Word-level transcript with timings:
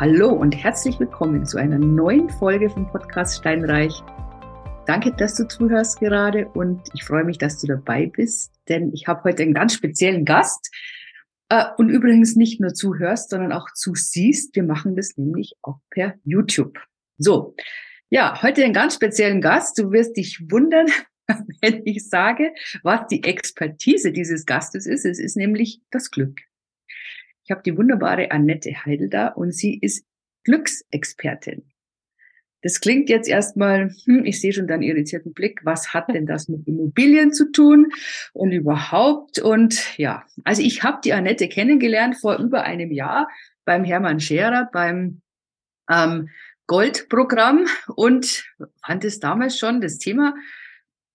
Hallo 0.00 0.30
und 0.30 0.52
herzlich 0.52 0.98
willkommen 0.98 1.46
zu 1.46 1.56
einer 1.58 1.78
neuen 1.78 2.28
Folge 2.28 2.68
vom 2.68 2.90
Podcast 2.90 3.38
Steinreich. 3.38 3.92
Danke, 4.86 5.12
dass 5.12 5.36
du 5.36 5.46
zuhörst 5.46 6.00
gerade 6.00 6.48
und 6.48 6.82
ich 6.94 7.04
freue 7.04 7.24
mich, 7.24 7.38
dass 7.38 7.60
du 7.60 7.68
dabei 7.68 8.06
bist, 8.06 8.52
denn 8.68 8.92
ich 8.92 9.06
habe 9.06 9.22
heute 9.24 9.44
einen 9.44 9.54
ganz 9.54 9.74
speziellen 9.74 10.24
Gast 10.24 10.74
äh, 11.48 11.64
und 11.78 11.90
übrigens 11.90 12.34
nicht 12.34 12.60
nur 12.60 12.74
zuhörst, 12.74 13.30
sondern 13.30 13.52
auch 13.52 13.68
zusiehst. 13.72 14.56
Wir 14.56 14.64
machen 14.64 14.96
das 14.96 15.16
nämlich 15.16 15.54
auch 15.62 15.78
per 15.90 16.14
YouTube. 16.24 16.78
So, 17.18 17.54
ja, 18.10 18.42
heute 18.42 18.64
einen 18.64 18.74
ganz 18.74 18.94
speziellen 18.94 19.40
Gast. 19.40 19.78
Du 19.78 19.92
wirst 19.92 20.16
dich 20.16 20.40
wundern, 20.50 20.86
wenn 21.62 21.82
ich 21.84 22.08
sage, 22.08 22.52
was 22.82 23.06
die 23.06 23.22
Expertise 23.22 24.12
dieses 24.12 24.44
Gastes 24.44 24.86
ist. 24.86 25.04
Es 25.04 25.18
ist 25.18 25.36
nämlich 25.36 25.80
das 25.90 26.10
Glück. 26.10 26.40
Ich 27.44 27.50
habe 27.50 27.62
die 27.62 27.76
wunderbare 27.76 28.30
Annette 28.30 28.70
Heidel 28.84 29.08
da 29.08 29.28
und 29.28 29.52
sie 29.52 29.78
ist 29.78 30.06
Glücksexpertin. 30.44 31.62
Das 32.62 32.80
klingt 32.80 33.10
jetzt 33.10 33.28
erstmal, 33.28 33.94
hm, 34.06 34.24
ich 34.24 34.40
sehe 34.40 34.54
schon 34.54 34.66
deinen 34.66 34.82
irritierten 34.82 35.34
Blick, 35.34 35.60
was 35.64 35.92
hat 35.92 36.08
denn 36.08 36.24
das 36.24 36.48
mit 36.48 36.66
Immobilien 36.66 37.30
zu 37.34 37.52
tun 37.52 37.88
und 38.32 38.52
überhaupt? 38.52 39.38
Und 39.38 39.98
ja, 39.98 40.24
also 40.44 40.62
ich 40.62 40.82
habe 40.82 41.00
die 41.04 41.12
Annette 41.12 41.48
kennengelernt 41.48 42.16
vor 42.16 42.38
über 42.38 42.62
einem 42.62 42.90
Jahr 42.90 43.28
beim 43.66 43.84
Hermann 43.84 44.18
Scherer, 44.18 44.70
beim 44.72 45.20
ähm, 45.90 46.30
Goldprogramm 46.66 47.66
und 47.94 48.44
fand 48.82 49.04
es 49.04 49.20
damals 49.20 49.58
schon 49.58 49.82
das 49.82 49.98
Thema, 49.98 50.34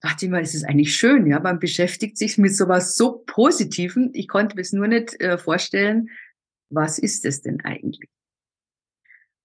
dachte 0.02 0.26
ich 0.26 0.31
mal, 0.31 0.41
es 0.41 0.55
ist 0.55 0.63
eigentlich 0.63 0.95
schön, 0.95 1.27
ja, 1.27 1.39
man 1.39 1.59
beschäftigt 1.59 2.17
sich 2.17 2.38
mit 2.38 2.55
sowas 2.55 2.95
so 2.95 3.23
Positiven. 3.26 4.12
Ich 4.13 4.27
konnte 4.27 4.55
mir 4.55 4.62
es 4.62 4.73
nur 4.73 4.88
nicht 4.88 5.20
äh, 5.21 5.38
vorstellen, 5.38 6.09
was 6.70 6.99
ist 6.99 7.26
es 7.26 7.41
denn 7.41 7.62
eigentlich? 7.62 8.09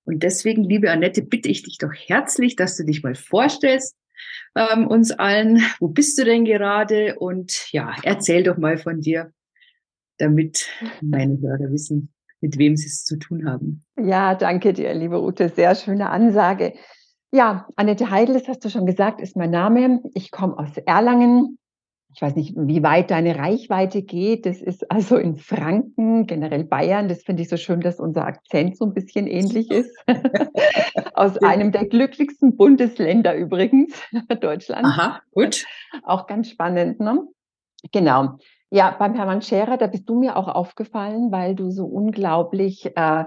Und 0.05 0.23
deswegen, 0.23 0.65
liebe 0.65 0.91
Annette, 0.91 1.23
bitte 1.23 1.48
ich 1.48 1.62
dich 1.62 1.78
doch 1.78 1.93
herzlich, 1.93 2.56
dass 2.56 2.77
du 2.77 2.84
dich 2.84 3.03
mal 3.03 3.15
vorstellst, 3.15 3.97
ähm, 4.55 4.87
uns 4.87 5.11
allen. 5.12 5.62
Wo 5.81 5.89
bist 5.89 6.19
du 6.19 6.25
denn 6.25 6.45
gerade? 6.45 7.17
Und 7.19 7.73
ja, 7.73 7.97
erzähl 8.03 8.43
doch 8.43 8.59
mal 8.59 8.77
von 8.77 9.00
dir, 9.00 9.33
damit 10.19 10.69
meine 11.00 11.41
Hörer 11.41 11.73
wissen, 11.73 12.12
mit 12.41 12.59
wem 12.59 12.77
sie 12.77 12.87
es 12.87 13.05
zu 13.05 13.17
tun 13.17 13.48
haben. 13.48 13.83
Ja, 13.97 14.34
danke 14.34 14.75
dir, 14.75 14.93
liebe 14.95 15.21
Ute. 15.23 15.48
Sehr 15.48 15.75
schöne 15.75 16.11
Ansage. 16.11 16.75
Ja, 17.35 17.67
Annette 17.75 18.11
Heidel, 18.11 18.35
das 18.35 18.47
hast 18.47 18.65
du 18.65 18.71
schon 18.71 18.87
gesagt, 18.87 19.21
ist 19.21 19.35
mein 19.35 19.51
Name. 19.51 20.01
Ich 20.15 20.31
komme 20.31 20.57
aus 20.57 20.77
Erlangen. 20.77 21.59
Ich 22.15 22.23
weiß 22.23 22.37
nicht, 22.37 22.55
wie 22.57 22.85
weit 22.85 23.11
deine 23.11 23.37
Reichweite 23.37 24.03
geht. 24.03 24.47
Das 24.47 24.63
ist 24.63 24.89
also 24.89 25.17
in 25.17 25.35
Franken, 25.35 26.29
generell 26.29 26.62
Bayern. 26.62 27.09
Das 27.09 27.25
finde 27.25 27.43
ich 27.43 27.49
so 27.49 27.57
schön, 27.57 27.81
dass 27.81 27.99
unser 27.99 28.25
Akzent 28.25 28.77
so 28.77 28.85
ein 28.85 28.95
bisschen 28.95 29.27
ähnlich 29.27 29.69
ist. 29.73 29.91
aus 31.15 31.37
einem 31.39 31.73
der 31.73 31.87
glücklichsten 31.87 32.57
Bundesländer 32.57 33.35
übrigens, 33.35 34.01
Deutschland. 34.41 34.85
Aha, 34.85 35.21
gut. 35.33 35.65
Auch 36.05 36.29
ganz 36.29 36.51
spannend, 36.51 37.01
ne? 37.01 37.19
Genau. 37.91 38.39
Ja, 38.71 38.95
beim 38.97 39.15
Hermann 39.15 39.43
Scherer, 39.43 39.77
da 39.77 39.89
bist 39.89 40.09
du 40.09 40.21
mir 40.21 40.37
auch 40.37 40.47
aufgefallen, 40.47 41.33
weil 41.33 41.57
du 41.57 41.73
so 41.73 41.85
unglaublich 41.85 42.97
äh, 42.97 43.25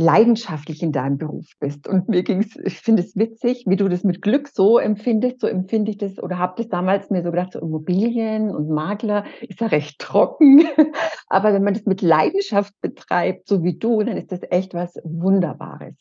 leidenschaftlich 0.00 0.82
in 0.82 0.92
deinem 0.92 1.18
Beruf 1.18 1.46
bist. 1.60 1.86
Und 1.86 2.08
mir 2.08 2.22
ging 2.22 2.40
es, 2.40 2.56
ich 2.56 2.78
finde 2.78 3.02
es 3.02 3.16
witzig, 3.16 3.64
wie 3.66 3.76
du 3.76 3.86
das 3.86 4.02
mit 4.02 4.22
Glück 4.22 4.48
so 4.48 4.78
empfindest. 4.78 5.40
So 5.40 5.46
empfinde 5.46 5.90
ich 5.90 5.98
das 5.98 6.18
oder 6.18 6.38
habe 6.38 6.54
das 6.56 6.68
damals 6.68 7.10
mir 7.10 7.22
so 7.22 7.30
gedacht, 7.30 7.52
so 7.52 7.60
Immobilien 7.60 8.50
und 8.50 8.70
Makler 8.70 9.26
ist 9.42 9.60
ja 9.60 9.66
recht 9.66 9.98
trocken. 9.98 10.64
Aber 11.28 11.52
wenn 11.52 11.62
man 11.62 11.74
das 11.74 11.84
mit 11.84 12.00
Leidenschaft 12.00 12.72
betreibt, 12.80 13.46
so 13.46 13.62
wie 13.62 13.78
du, 13.78 14.02
dann 14.02 14.16
ist 14.16 14.32
das 14.32 14.40
echt 14.50 14.72
was 14.72 14.94
Wunderbares. 15.04 15.94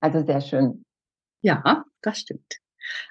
Also 0.00 0.24
sehr 0.24 0.40
schön. 0.40 0.84
Ja, 1.42 1.84
das 2.02 2.20
stimmt. 2.20 2.58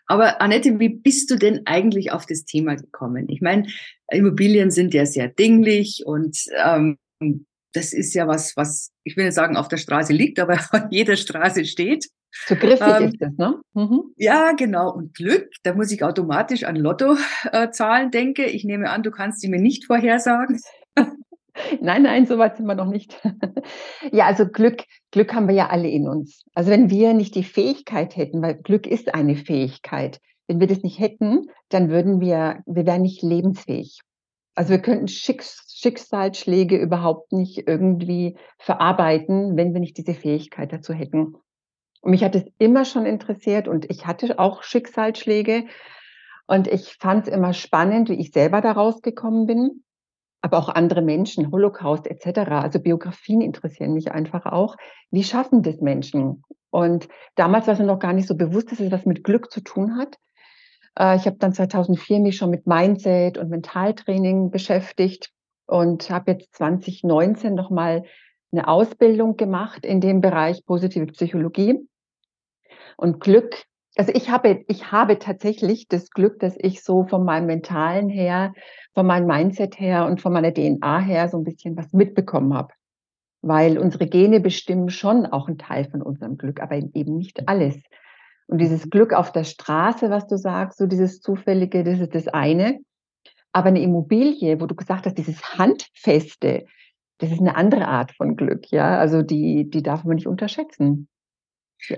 Aber 0.08 0.42
Annette, 0.42 0.80
wie 0.80 0.90
bist 0.90 1.30
du 1.30 1.36
denn 1.36 1.64
eigentlich 1.66 2.12
auf 2.14 2.26
das 2.26 2.46
Thema 2.46 2.76
gekommen? 2.76 3.28
Ich 3.28 3.42
meine, 3.42 3.68
Immobilien 4.09 4.72
sind 4.72 4.94
ja 4.94 5.06
sehr 5.06 5.28
dinglich 5.28 6.04
und 6.06 6.38
ähm, 6.64 6.98
das 7.74 7.94
ist 7.94 8.13
ja 8.13 8.28
was, 8.28 8.56
was, 8.57 8.91
ich 9.03 9.16
will 9.16 9.25
nicht 9.25 9.35
sagen, 9.35 9.57
auf 9.57 9.68
der 9.68 9.78
Straße 9.78 10.13
liegt, 10.13 10.40
aber 10.40 10.59
an 10.72 10.88
jeder 10.91 11.16
Straße 11.16 11.66
steht. 11.66 12.07
So 12.46 12.56
griffig 12.56 12.81
ähm, 12.81 13.03
ist 13.06 13.22
das, 13.22 13.34
ne? 13.38 13.59
Mhm. 13.74 14.13
Ja, 14.16 14.52
genau. 14.52 14.94
Und 14.94 15.16
Glück, 15.16 15.50
da 15.63 15.74
muss 15.74 15.91
ich 15.91 16.03
automatisch 16.03 16.63
an 16.63 16.75
Lottozahlen 16.75 18.08
äh, 18.08 18.12
denke. 18.12 18.46
Ich 18.46 18.63
nehme 18.63 18.90
an, 18.90 19.02
du 19.02 19.12
kannst 19.12 19.41
sie 19.41 19.50
mir 19.50 19.59
nicht 19.59 19.85
vorhersagen. 19.85 20.59
nein, 21.81 22.03
nein, 22.03 22.28
so 22.28 22.38
weit 22.38 22.58
sind 22.58 22.68
wir 22.68 22.75
noch 22.75 22.90
nicht. 22.90 23.19
ja, 24.12 24.28
also 24.28 24.47
Glück, 24.47 24.84
Glück 25.12 25.34
haben 25.34 25.47
wir 25.47 25.56
ja 25.56 25.69
alle 25.69 25.90
in 25.90 26.08
uns. 26.08 26.44
Also 26.53 26.69
wenn 26.69 26.90
wir 26.90 27.13
nicht 27.13 27.34
die 27.34 27.44
Fähigkeit 27.44 28.16
hätten, 28.16 28.41
weil 28.41 28.56
Glück 28.56 28.85
ist 28.85 29.13
eine 29.13 29.35
Fähigkeit, 29.35 30.19
wenn 30.47 30.59
wir 30.59 30.68
das 30.68 30.84
nicht 30.84 31.00
hätten, 31.00 31.47
dann 31.69 31.90
würden 31.90 32.22
wir, 32.22 32.63
wir 32.66 32.85
wären 32.85 33.02
nicht 33.02 33.24
lebensfähig. 33.24 34.02
Also 34.56 34.72
wir 34.72 34.79
könnten 34.79 35.08
Schicks 35.08 35.69
Schicksalsschläge 35.79 36.78
überhaupt 36.78 37.31
nicht 37.31 37.67
irgendwie 37.67 38.38
verarbeiten, 38.57 39.56
wenn 39.56 39.73
wir 39.73 39.79
nicht 39.79 39.97
diese 39.97 40.13
Fähigkeit 40.13 40.73
dazu 40.73 40.94
hätten. 40.94 41.35
Und 42.01 42.12
mich 42.12 42.23
hat 42.23 42.35
es 42.35 42.44
immer 42.57 42.84
schon 42.84 43.06
interessiert 43.06 43.69
und 43.69 43.90
ich 43.90 44.06
hatte 44.06 44.40
auch 44.40 44.63
Schicksalsschläge 44.63 45.66
und 46.47 46.67
ich 46.67 46.97
fand 47.00 47.28
es 47.28 47.34
immer 47.34 47.53
spannend, 47.53 48.09
wie 48.09 48.19
ich 48.19 48.31
selber 48.31 48.59
da 48.59 48.73
rausgekommen 48.73 49.45
bin, 49.45 49.84
aber 50.41 50.57
auch 50.57 50.67
andere 50.67 51.01
Menschen, 51.01 51.50
Holocaust 51.50 52.07
etc. 52.07 52.40
Also 52.51 52.79
Biografien 52.79 53.40
interessieren 53.40 53.94
mich 53.94 54.11
einfach 54.11 54.46
auch. 54.46 54.75
Wie 55.11 55.23
schaffen 55.23 55.63
das 55.63 55.79
Menschen? 55.79 56.44
Und 56.72 57.07
damals 57.35 57.67
war 57.67 57.73
es 57.73 57.79
mir 57.79 57.85
noch 57.85 58.00
gar 58.00 58.13
nicht 58.13 58.28
so 58.28 58.35
bewusst, 58.35 58.72
dass 58.72 58.81
es 58.81 58.91
was 58.91 59.06
mit 59.06 59.23
Glück 59.23 59.50
zu 59.50 59.61
tun 59.61 59.97
hat. 59.97 60.17
Äh, 60.97 61.16
ich 61.16 61.25
habe 61.25 61.38
dann 61.38 61.53
2004 61.53 62.19
mich 62.19 62.35
schon 62.35 62.50
mit 62.50 62.67
Mindset 62.67 63.38
und 63.38 63.50
Mentaltraining 63.50 64.51
beschäftigt 64.51 65.31
und 65.69 66.09
habe 66.09 66.31
jetzt 66.31 66.56
2019 66.56 67.53
nochmal 67.53 68.03
eine 68.52 68.68
Ausbildung 68.68 69.38
gemacht 69.38 69.85
in 69.85 70.02
dem 70.02 70.22
Bereich 70.22 70.66
positive 70.66 71.06
Psychologie. 71.07 71.88
Und 72.97 73.19
Glück, 73.19 73.63
also 73.96 74.12
ich 74.13 74.29
habe, 74.29 74.66
ich 74.68 74.91
habe 74.91 75.19
tatsächlich 75.19 75.88
das 75.88 76.09
Glück, 76.09 76.40
dass 76.40 76.56
ich 76.58 76.84
so 76.84 77.06
von 77.06 77.24
meinem 77.24 77.46
Mentalen 77.46 78.09
her, 78.09 78.53
von 78.96 79.06
meinem 79.06 79.28
Mindset 79.28 79.79
her 79.79 80.06
und 80.06 80.22
von 80.22 80.34
meiner 80.34 80.53
DNA 80.53 81.00
her 81.00 81.29
so 81.29 81.38
ein 81.38 81.44
bisschen 81.44 81.78
was 81.78 81.94
mitbekommen 81.94 82.53
habe. 82.53 82.74
Weil 83.41 83.78
unsere 83.78 84.08
Gene 84.08 84.40
bestimmen 84.40 84.90
schon 84.90 85.28
auch 85.28 85.47
einen 85.47 85.59
Teil 85.59 85.85
von 85.85 86.02
unserem 86.02 86.38
Glück, 86.38 86.62
aber 86.62 86.75
eben 86.75 87.16
nicht 87.16 87.47
alles. 87.47 87.75
Und 88.47 88.58
dieses 88.58 88.90
Glück 88.90 89.13
auf 89.13 89.31
der 89.31 89.44
Straße, 89.44 90.09
was 90.09 90.25
du 90.25 90.35
sagst, 90.35 90.79
so 90.79 90.88
dieses 90.88 91.22
Zufällige, 91.22 91.84
das 91.84 92.00
ist 92.00 92.16
das 92.16 92.28
eine. 92.28 92.79
Aber 93.52 93.70
eine 93.70 93.82
Immobilie, 93.82 94.60
wo 94.62 94.66
du 94.66 94.76
gesagt 94.76 95.06
hast, 95.06 95.18
dieses 95.18 95.58
Handfeste, 95.58 96.66
das 97.18 97.32
ist 97.32 97.40
eine 97.40 97.56
andere 97.56 97.88
Art 97.88 98.12
von 98.12 98.36
Glück, 98.36 98.72
ja. 98.72 98.98
Also 98.98 99.22
die, 99.22 99.70
die 99.70 99.84
darf 99.84 100.04
man 100.04 100.16
nicht 100.16 100.28
unterschätzen. 100.28 101.08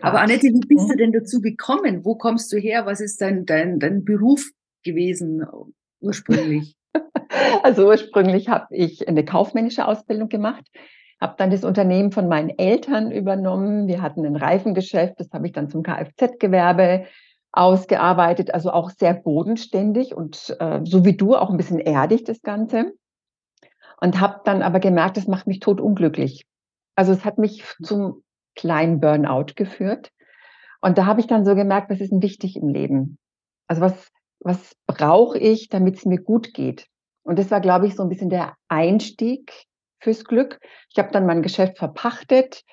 Aber 0.01 0.21
Annette, 0.21 0.47
wie 0.47 0.67
bist 0.67 0.89
du 0.89 0.93
mhm. 0.93 0.97
denn 0.97 1.11
dazu 1.11 1.41
gekommen? 1.41 2.05
Wo 2.05 2.15
kommst 2.15 2.51
du 2.53 2.57
her? 2.57 2.85
Was 2.85 3.01
ist 3.01 3.19
dein, 3.21 3.45
dein, 3.45 3.79
dein 3.79 4.03
Beruf 4.03 4.43
gewesen 4.83 5.43
ursprünglich? 5.99 6.75
Also 7.63 7.87
ursprünglich 7.87 8.49
habe 8.49 8.67
ich 8.71 9.07
eine 9.07 9.23
kaufmännische 9.23 9.87
Ausbildung 9.87 10.27
gemacht, 10.27 10.65
habe 11.21 11.35
dann 11.37 11.49
das 11.49 11.63
Unternehmen 11.63 12.11
von 12.11 12.27
meinen 12.27 12.49
Eltern 12.49 13.11
übernommen. 13.11 13.87
Wir 13.87 14.01
hatten 14.01 14.25
ein 14.25 14.35
Reifengeschäft, 14.35 15.17
das 15.17 15.31
habe 15.31 15.47
ich 15.47 15.53
dann 15.53 15.69
zum 15.69 15.81
Kfz-Gewerbe 15.81 17.05
ausgearbeitet, 17.53 18.53
also 18.53 18.71
auch 18.71 18.89
sehr 18.91 19.13
bodenständig 19.13 20.15
und 20.15 20.55
äh, 20.59 20.81
so 20.83 21.05
wie 21.05 21.17
du 21.17 21.35
auch 21.35 21.49
ein 21.49 21.57
bisschen 21.57 21.79
erdig 21.79 22.23
das 22.23 22.41
Ganze. 22.41 22.93
Und 23.99 24.19
habe 24.19 24.41
dann 24.45 24.63
aber 24.63 24.79
gemerkt, 24.79 25.17
das 25.17 25.27
macht 25.27 25.47
mich 25.47 25.59
totunglücklich. 25.59 26.45
Also 26.95 27.11
es 27.11 27.23
hat 27.23 27.37
mich 27.37 27.63
zum 27.83 28.23
kleinen 28.55 28.99
Burnout 28.99 29.53
geführt. 29.55 30.11
Und 30.81 30.97
da 30.97 31.05
habe 31.05 31.19
ich 31.19 31.27
dann 31.27 31.45
so 31.45 31.53
gemerkt, 31.55 31.91
was 31.91 32.01
ist 32.01 32.11
denn 32.11 32.23
wichtig 32.23 32.55
im 32.55 32.69
Leben? 32.69 33.19
Also 33.67 33.81
was, 33.81 34.09
was 34.39 34.75
brauche 34.87 35.37
ich, 35.37 35.69
damit 35.69 35.97
es 35.97 36.05
mir 36.05 36.19
gut 36.19 36.53
geht? 36.53 36.87
Und 37.23 37.37
das 37.37 37.51
war, 37.51 37.61
glaube 37.61 37.85
ich, 37.85 37.95
so 37.95 38.01
ein 38.01 38.09
bisschen 38.09 38.31
der 38.31 38.55
Einstieg 38.67 39.51
fürs 39.99 40.25
Glück. 40.25 40.59
Ich 40.89 40.97
habe 40.97 41.11
dann 41.11 41.27
mein 41.27 41.43
Geschäft 41.43 41.77
verpachtet, 41.77 42.63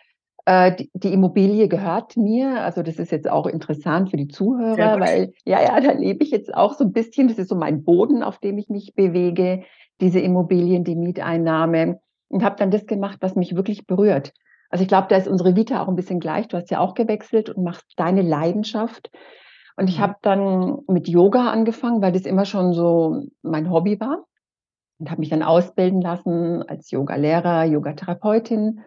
die, 0.48 0.90
die, 0.94 1.12
Immobilie 1.12 1.68
gehört 1.68 2.16
mir. 2.16 2.62
Also 2.62 2.82
das 2.82 2.96
ist 2.98 3.12
jetzt 3.12 3.28
auch 3.28 3.46
interessant 3.46 4.10
für 4.10 4.16
die 4.16 4.28
Zuhörer, 4.28 4.98
weil 4.98 5.32
ja, 5.44 5.60
ja, 5.60 5.78
da 5.78 5.92
lebe 5.92 6.24
ich 6.24 6.30
jetzt 6.30 6.54
auch 6.54 6.72
so 6.74 6.84
ein 6.84 6.92
bisschen. 6.92 7.28
Das 7.28 7.38
ist 7.38 7.48
so 7.48 7.54
mein 7.54 7.84
Boden, 7.84 8.22
auf 8.22 8.38
dem 8.38 8.56
ich 8.56 8.70
mich 8.70 8.94
bewege. 8.94 9.64
Diese 10.00 10.20
Immobilien, 10.20 10.84
die 10.84 10.96
Mieteinnahme. 10.96 12.00
Und 12.28 12.44
habe 12.44 12.56
dann 12.56 12.70
das 12.70 12.86
gemacht, 12.86 13.18
was 13.20 13.36
mich 13.36 13.56
wirklich 13.56 13.86
berührt. 13.86 14.32
Also 14.70 14.82
ich 14.82 14.88
glaube, 14.88 15.08
da 15.10 15.16
ist 15.16 15.28
unsere 15.28 15.54
Vita 15.54 15.82
auch 15.82 15.88
ein 15.88 15.96
bisschen 15.96 16.20
gleich. 16.20 16.48
Du 16.48 16.56
hast 16.56 16.70
ja 16.70 16.78
auch 16.78 16.94
gewechselt 16.94 17.50
und 17.50 17.62
machst 17.62 17.92
deine 17.96 18.22
Leidenschaft. 18.22 19.10
Und 19.76 19.88
ich 19.88 19.98
mhm. 19.98 20.02
habe 20.02 20.16
dann 20.22 20.78
mit 20.88 21.08
Yoga 21.08 21.50
angefangen, 21.50 22.00
weil 22.00 22.12
das 22.12 22.22
immer 22.22 22.46
schon 22.46 22.72
so 22.72 23.24
mein 23.42 23.70
Hobby 23.70 24.00
war. 24.00 24.24
Und 24.98 25.10
habe 25.10 25.20
mich 25.20 25.28
dann 25.28 25.42
ausbilden 25.42 26.00
lassen 26.00 26.62
als 26.62 26.90
Yoga-Lehrer, 26.90 27.64
Yogatherapeutin 27.64 28.80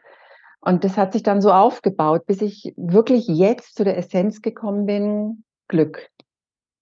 Und 0.62 0.84
das 0.84 0.96
hat 0.96 1.14
sich 1.14 1.24
dann 1.24 1.42
so 1.42 1.52
aufgebaut, 1.52 2.26
bis 2.28 2.42
ich 2.42 2.74
wirklich 2.78 3.28
jetzt 3.28 3.76
zu 3.76 3.84
der 3.84 3.98
Essenz 3.98 4.42
gekommen 4.42 4.86
bin, 4.86 5.44
Glück. 5.68 6.10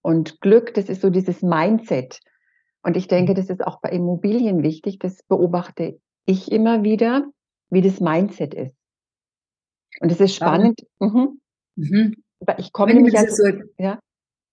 Und 0.02 0.40
Glück, 0.40 0.74
das 0.74 0.88
ist 0.88 1.00
so 1.00 1.10
dieses 1.10 1.42
Mindset. 1.42 2.20
Und 2.82 2.96
ich 2.96 3.08
denke, 3.08 3.34
das 3.34 3.50
ist 3.50 3.66
auch 3.66 3.80
bei 3.80 3.90
Immobilien 3.90 4.62
wichtig. 4.62 4.98
Das 4.98 5.22
beobachte 5.22 5.98
ich 6.26 6.52
immer 6.52 6.82
wieder, 6.82 7.26
wie 7.70 7.80
das 7.80 8.00
Mindset 8.00 8.54
ist. 8.54 8.74
Und 10.00 10.12
es 10.12 10.20
ist 10.20 10.34
spannend. 10.34 10.80
Mhm. 10.98 11.40
Mhm. 11.76 12.22
Ich 12.58 12.72
komme 12.72 12.94
nämlich 12.94 13.18
als, 13.18 13.36
so, 13.36 13.50
ja. 13.78 13.98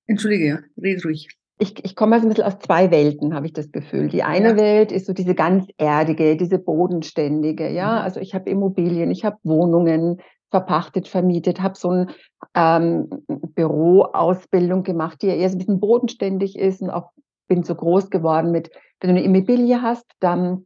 Entschuldige, 0.07 0.63
red 0.77 1.03
ruhig. 1.05 1.36
Ich, 1.59 1.83
ich 1.83 1.95
komme 1.95 2.15
also 2.15 2.27
ein 2.27 2.29
bisschen 2.29 2.45
aus 2.45 2.59
zwei 2.59 2.91
Welten, 2.91 3.33
habe 3.33 3.47
ich 3.47 3.53
das 3.53 3.71
Gefühl. 3.71 4.09
Die 4.09 4.23
eine 4.23 4.49
ja. 4.49 4.57
Welt 4.57 4.91
ist 4.91 5.07
so 5.07 5.13
diese 5.13 5.33
ganz 5.33 5.65
erdige, 5.77 6.37
diese 6.37 6.59
bodenständige. 6.59 7.69
Ja, 7.69 7.93
mhm. 7.93 8.01
also 8.03 8.19
ich 8.19 8.35
habe 8.35 8.49
Immobilien, 8.49 9.09
ich 9.09 9.25
habe 9.25 9.37
Wohnungen 9.43 10.21
verpachtet, 10.49 11.07
vermietet, 11.07 11.61
habe 11.61 11.75
so 11.75 11.89
eine 11.89 12.07
ähm, 12.53 13.09
Büroausbildung 13.27 14.83
gemacht, 14.83 15.21
die 15.21 15.27
ja 15.27 15.33
eher 15.33 15.49
so 15.49 15.55
ein 15.55 15.59
bisschen 15.59 15.79
bodenständig 15.79 16.57
ist 16.57 16.81
und 16.81 16.89
auch 16.89 17.11
bin 17.47 17.63
so 17.63 17.75
groß 17.75 18.09
geworden 18.09 18.51
mit, 18.51 18.69
wenn 18.99 19.09
du 19.09 19.15
eine 19.15 19.23
Immobilie 19.23 19.81
hast, 19.81 20.05
dann 20.19 20.65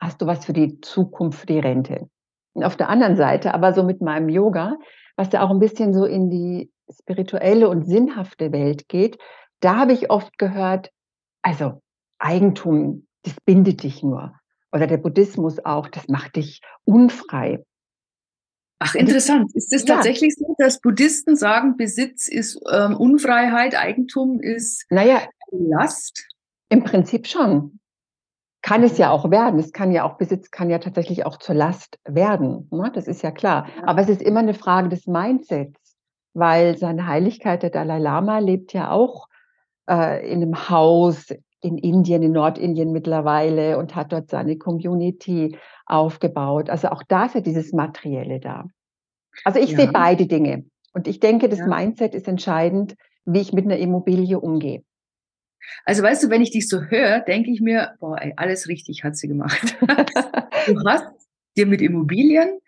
hast 0.00 0.20
du 0.20 0.26
was 0.26 0.44
für 0.44 0.52
die 0.52 0.80
Zukunft, 0.80 1.40
für 1.40 1.46
die 1.46 1.58
Rente. 1.58 2.08
Und 2.54 2.64
auf 2.64 2.76
der 2.76 2.88
anderen 2.88 3.16
Seite, 3.16 3.54
aber 3.54 3.72
so 3.72 3.82
mit 3.82 4.00
meinem 4.00 4.28
Yoga, 4.28 4.76
was 5.16 5.32
ja 5.32 5.42
auch 5.42 5.50
ein 5.50 5.58
bisschen 5.58 5.92
so 5.94 6.04
in 6.04 6.30
die 6.30 6.70
spirituelle 6.90 7.68
und 7.68 7.86
sinnhafte 7.86 8.52
Welt 8.52 8.88
geht, 8.88 9.18
da 9.60 9.76
habe 9.76 9.92
ich 9.92 10.10
oft 10.10 10.38
gehört, 10.38 10.90
also 11.42 11.80
Eigentum, 12.18 13.06
das 13.22 13.34
bindet 13.44 13.82
dich 13.82 14.02
nur. 14.02 14.32
Oder 14.72 14.86
der 14.86 14.98
Buddhismus 14.98 15.64
auch, 15.64 15.88
das 15.88 16.08
macht 16.08 16.36
dich 16.36 16.60
unfrei. 16.84 17.64
Ach, 18.80 18.94
interessant. 18.94 19.54
Ist 19.54 19.72
es 19.72 19.86
ja. 19.86 19.96
tatsächlich 19.96 20.34
so, 20.36 20.54
dass 20.58 20.80
Buddhisten 20.80 21.36
sagen, 21.36 21.76
Besitz 21.76 22.28
ist 22.28 22.60
ähm, 22.72 22.96
Unfreiheit, 22.96 23.74
Eigentum 23.74 24.40
ist 24.40 24.84
naja, 24.90 25.22
Last? 25.50 26.26
Im 26.68 26.84
Prinzip 26.84 27.26
schon. 27.26 27.80
Kann 28.62 28.82
es 28.82 28.98
ja 28.98 29.10
auch 29.10 29.30
werden. 29.30 29.58
Es 29.58 29.72
kann 29.72 29.90
ja 29.90 30.04
auch, 30.04 30.18
Besitz 30.18 30.50
kann 30.50 30.68
ja 30.68 30.78
tatsächlich 30.78 31.24
auch 31.24 31.38
zur 31.38 31.54
Last 31.54 31.98
werden. 32.04 32.68
Ne? 32.70 32.90
Das 32.94 33.08
ist 33.08 33.22
ja 33.22 33.30
klar. 33.30 33.68
Aber 33.84 34.02
es 34.02 34.08
ist 34.08 34.22
immer 34.22 34.40
eine 34.40 34.54
Frage 34.54 34.88
des 34.88 35.06
Mindsets, 35.06 35.96
weil 36.34 36.76
seine 36.76 37.06
Heiligkeit, 37.06 37.62
der 37.62 37.70
Dalai 37.70 37.98
Lama, 37.98 38.38
lebt 38.38 38.72
ja 38.72 38.90
auch 38.90 39.27
äh, 39.88 40.30
in 40.30 40.42
einem 40.42 40.68
Haus 40.68 41.28
in 41.60 41.76
Indien, 41.78 42.22
in 42.22 42.32
Nordindien 42.32 42.92
mittlerweile 42.92 43.78
und 43.78 43.94
hat 43.94 44.12
dort 44.12 44.30
seine 44.30 44.56
Community 44.58 45.56
aufgebaut. 45.86 46.70
Also 46.70 46.88
auch 46.88 47.02
da 47.08 47.26
ist 47.26 47.34
ja 47.34 47.40
dieses 47.40 47.72
Materielle 47.72 48.38
da. 48.38 48.66
Also 49.44 49.58
ich 49.58 49.70
ja. 49.70 49.78
sehe 49.78 49.92
beide 49.92 50.26
Dinge. 50.26 50.64
Und 50.92 51.08
ich 51.08 51.20
denke, 51.20 51.48
das 51.48 51.58
ja. 51.58 51.66
Mindset 51.66 52.14
ist 52.14 52.28
entscheidend, 52.28 52.94
wie 53.24 53.40
ich 53.40 53.52
mit 53.52 53.64
einer 53.64 53.76
Immobilie 53.76 54.38
umgehe. 54.38 54.82
Also 55.84 56.02
weißt 56.02 56.22
du, 56.24 56.30
wenn 56.30 56.42
ich 56.42 56.50
dich 56.50 56.68
so 56.68 56.82
höre, 56.82 57.20
denke 57.20 57.50
ich 57.50 57.60
mir, 57.60 57.94
boah, 58.00 58.20
ey, 58.20 58.32
alles 58.36 58.68
richtig 58.68 59.04
hat 59.04 59.16
sie 59.16 59.28
gemacht. 59.28 59.76
du 60.66 60.80
hast 60.86 61.04
dir 61.56 61.66
mit 61.66 61.82
Immobilien 61.82 62.58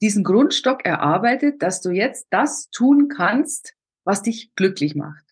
diesen 0.00 0.24
Grundstock 0.24 0.84
erarbeitet, 0.84 1.62
dass 1.62 1.80
du 1.80 1.90
jetzt 1.90 2.26
das 2.30 2.70
tun 2.70 3.08
kannst, 3.08 3.74
was 4.04 4.22
dich 4.22 4.54
glücklich 4.54 4.94
macht. 4.94 5.27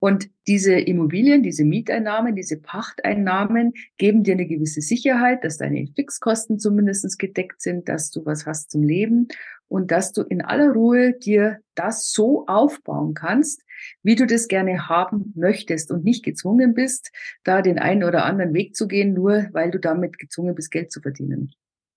Und 0.00 0.30
diese 0.46 0.72
Immobilien, 0.72 1.42
diese 1.42 1.64
Mieteinnahmen, 1.64 2.34
diese 2.34 2.56
Pachteinnahmen 2.58 3.74
geben 3.98 4.24
dir 4.24 4.32
eine 4.32 4.46
gewisse 4.46 4.80
Sicherheit, 4.80 5.44
dass 5.44 5.58
deine 5.58 5.86
Fixkosten 5.94 6.58
zumindest 6.58 7.18
gedeckt 7.18 7.60
sind, 7.60 7.88
dass 7.88 8.10
du 8.10 8.24
was 8.24 8.46
hast 8.46 8.70
zum 8.70 8.82
Leben 8.82 9.28
und 9.68 9.90
dass 9.90 10.12
du 10.12 10.22
in 10.22 10.40
aller 10.40 10.72
Ruhe 10.72 11.12
dir 11.12 11.60
das 11.74 12.10
so 12.12 12.46
aufbauen 12.46 13.12
kannst, 13.14 13.62
wie 14.02 14.16
du 14.16 14.26
das 14.26 14.48
gerne 14.48 14.88
haben 14.88 15.32
möchtest 15.36 15.90
und 15.92 16.02
nicht 16.02 16.24
gezwungen 16.24 16.72
bist, 16.72 17.12
da 17.44 17.60
den 17.60 17.78
einen 17.78 18.02
oder 18.02 18.24
anderen 18.24 18.54
Weg 18.54 18.74
zu 18.74 18.88
gehen, 18.88 19.12
nur 19.12 19.48
weil 19.52 19.70
du 19.70 19.78
damit 19.78 20.18
gezwungen 20.18 20.54
bist, 20.54 20.70
Geld 20.70 20.90
zu 20.90 21.00
verdienen. 21.00 21.52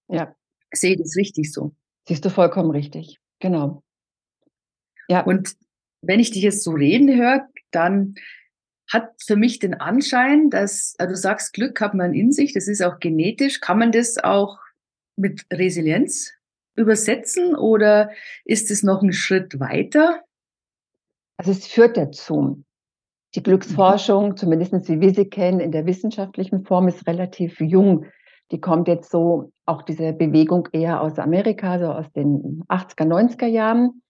Ja. 0.09 0.35
Sehe 0.71 0.97
das 0.97 1.15
richtig 1.15 1.53
so. 1.53 1.73
Siehst 2.07 2.25
du 2.25 2.29
vollkommen 2.29 2.71
richtig. 2.71 3.17
Genau. 3.39 3.81
Ja. 5.07 5.21
Und 5.21 5.55
wenn 6.01 6.19
ich 6.19 6.31
dich 6.31 6.43
jetzt 6.43 6.63
so 6.63 6.71
reden 6.71 7.15
höre, 7.15 7.47
dann 7.75 8.15
hat 8.91 9.11
für 9.25 9.35
mich 9.35 9.59
den 9.59 9.73
Anschein, 9.73 10.49
dass 10.49 10.95
also 10.97 11.13
du 11.13 11.17
sagst, 11.17 11.53
Glück 11.53 11.81
hat 11.81 11.93
man 11.93 12.13
in 12.13 12.31
sich, 12.31 12.53
das 12.53 12.67
ist 12.67 12.81
auch 12.83 12.99
genetisch. 12.99 13.59
Kann 13.59 13.79
man 13.79 13.91
das 13.91 14.17
auch 14.17 14.59
mit 15.15 15.45
Resilienz 15.51 16.33
übersetzen 16.75 17.55
oder 17.55 18.11
ist 18.45 18.71
es 18.71 18.83
noch 18.83 19.01
ein 19.01 19.13
Schritt 19.13 19.59
weiter? 19.59 20.21
Also 21.37 21.51
es 21.51 21.67
führt 21.67 21.97
dazu. 21.97 22.63
Die 23.35 23.43
Glücksforschung, 23.43 24.29
mhm. 24.29 24.37
zumindest 24.37 24.89
wie 24.89 25.01
wir 25.01 25.13
sie 25.13 25.25
kennen, 25.25 25.59
in 25.59 25.71
der 25.71 25.85
wissenschaftlichen 25.85 26.65
Form 26.65 26.87
ist 26.87 27.07
relativ 27.07 27.59
jung. 27.59 28.05
Die 28.51 28.61
kommt 28.61 28.87
jetzt 28.87 29.09
so, 29.09 29.51
auch 29.65 29.81
diese 29.81 30.13
Bewegung 30.13 30.67
eher 30.71 31.01
aus 31.01 31.17
Amerika, 31.17 31.79
so 31.79 31.87
aus 31.87 32.11
den 32.11 32.63
80er, 32.67 33.07
90er 33.07 33.47
Jahren. 33.47 34.02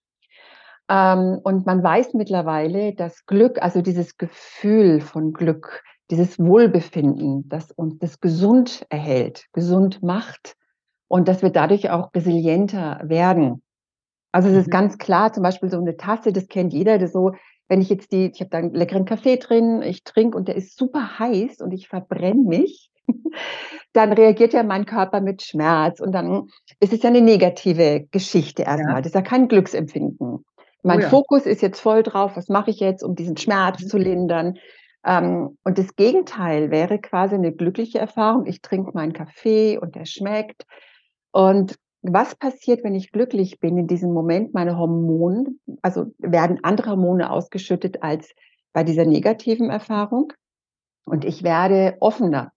Ähm, 0.88 1.40
und 1.42 1.66
man 1.66 1.82
weiß 1.82 2.14
mittlerweile, 2.14 2.94
dass 2.94 3.26
Glück, 3.26 3.62
also 3.62 3.80
dieses 3.80 4.18
Gefühl 4.18 5.00
von 5.00 5.32
Glück, 5.32 5.82
dieses 6.10 6.38
Wohlbefinden, 6.38 7.48
das 7.48 7.70
uns 7.70 7.98
das 7.98 8.20
gesund 8.20 8.84
erhält, 8.90 9.46
gesund 9.52 10.02
macht 10.02 10.56
und 11.08 11.28
dass 11.28 11.42
wir 11.42 11.50
dadurch 11.50 11.90
auch 11.90 12.12
resilienter 12.14 13.00
werden. 13.04 13.62
Also 14.32 14.48
es 14.48 14.56
ist 14.56 14.66
mhm. 14.66 14.72
ganz 14.72 14.98
klar, 14.98 15.32
zum 15.32 15.42
Beispiel 15.42 15.70
so 15.70 15.78
eine 15.78 15.96
Tasse, 15.96 16.32
das 16.32 16.48
kennt 16.48 16.72
jeder, 16.72 16.98
das 16.98 17.12
so, 17.12 17.32
wenn 17.68 17.80
ich 17.80 17.88
jetzt 17.88 18.12
die, 18.12 18.30
ich 18.34 18.40
habe 18.40 18.50
da 18.50 18.58
einen 18.58 18.74
leckeren 18.74 19.06
Kaffee 19.06 19.36
drin, 19.36 19.80
ich 19.80 20.04
trinke 20.04 20.36
und 20.36 20.48
der 20.48 20.56
ist 20.56 20.76
super 20.76 21.18
heiß 21.18 21.60
und 21.60 21.72
ich 21.72 21.88
verbrenne 21.88 22.42
mich, 22.42 22.90
dann 23.94 24.12
reagiert 24.12 24.52
ja 24.52 24.62
mein 24.62 24.84
Körper 24.84 25.20
mit 25.20 25.42
Schmerz 25.42 26.00
und 26.00 26.12
dann 26.12 26.48
ist 26.80 26.92
es 26.92 27.02
ja 27.02 27.08
eine 27.08 27.22
negative 27.22 28.06
Geschichte 28.10 28.62
erstmal. 28.62 28.96
Ja. 28.96 29.00
Das 29.00 29.06
ist 29.06 29.14
ja 29.14 29.22
kein 29.22 29.48
Glücksempfinden. 29.48 30.44
Mein 30.84 30.98
oh 30.98 31.02
ja. 31.02 31.08
Fokus 31.08 31.46
ist 31.46 31.62
jetzt 31.62 31.80
voll 31.80 32.02
drauf, 32.02 32.36
was 32.36 32.48
mache 32.48 32.70
ich 32.70 32.78
jetzt, 32.78 33.02
um 33.02 33.14
diesen 33.14 33.36
Schmerz 33.36 33.82
mhm. 33.82 33.86
zu 33.88 33.98
lindern. 33.98 34.58
Ähm, 35.04 35.58
und 35.64 35.78
das 35.78 35.96
Gegenteil 35.96 36.70
wäre 36.70 36.98
quasi 36.98 37.34
eine 37.34 37.52
glückliche 37.52 37.98
Erfahrung. 37.98 38.46
Ich 38.46 38.60
trinke 38.60 38.92
meinen 38.94 39.14
Kaffee 39.14 39.78
und 39.78 39.94
der 39.94 40.04
schmeckt. 40.04 40.66
Und 41.32 41.78
was 42.02 42.34
passiert, 42.34 42.84
wenn 42.84 42.94
ich 42.94 43.12
glücklich 43.12 43.60
bin 43.60 43.78
in 43.78 43.86
diesem 43.86 44.12
Moment? 44.12 44.52
Meine 44.52 44.76
Hormone, 44.76 45.54
also 45.80 46.12
werden 46.18 46.60
andere 46.62 46.90
Hormone 46.90 47.30
ausgeschüttet 47.30 48.02
als 48.02 48.34
bei 48.74 48.84
dieser 48.84 49.06
negativen 49.06 49.70
Erfahrung. 49.70 50.34
Und 51.06 51.24
ich 51.24 51.42
werde 51.42 51.96
offener. 52.00 52.52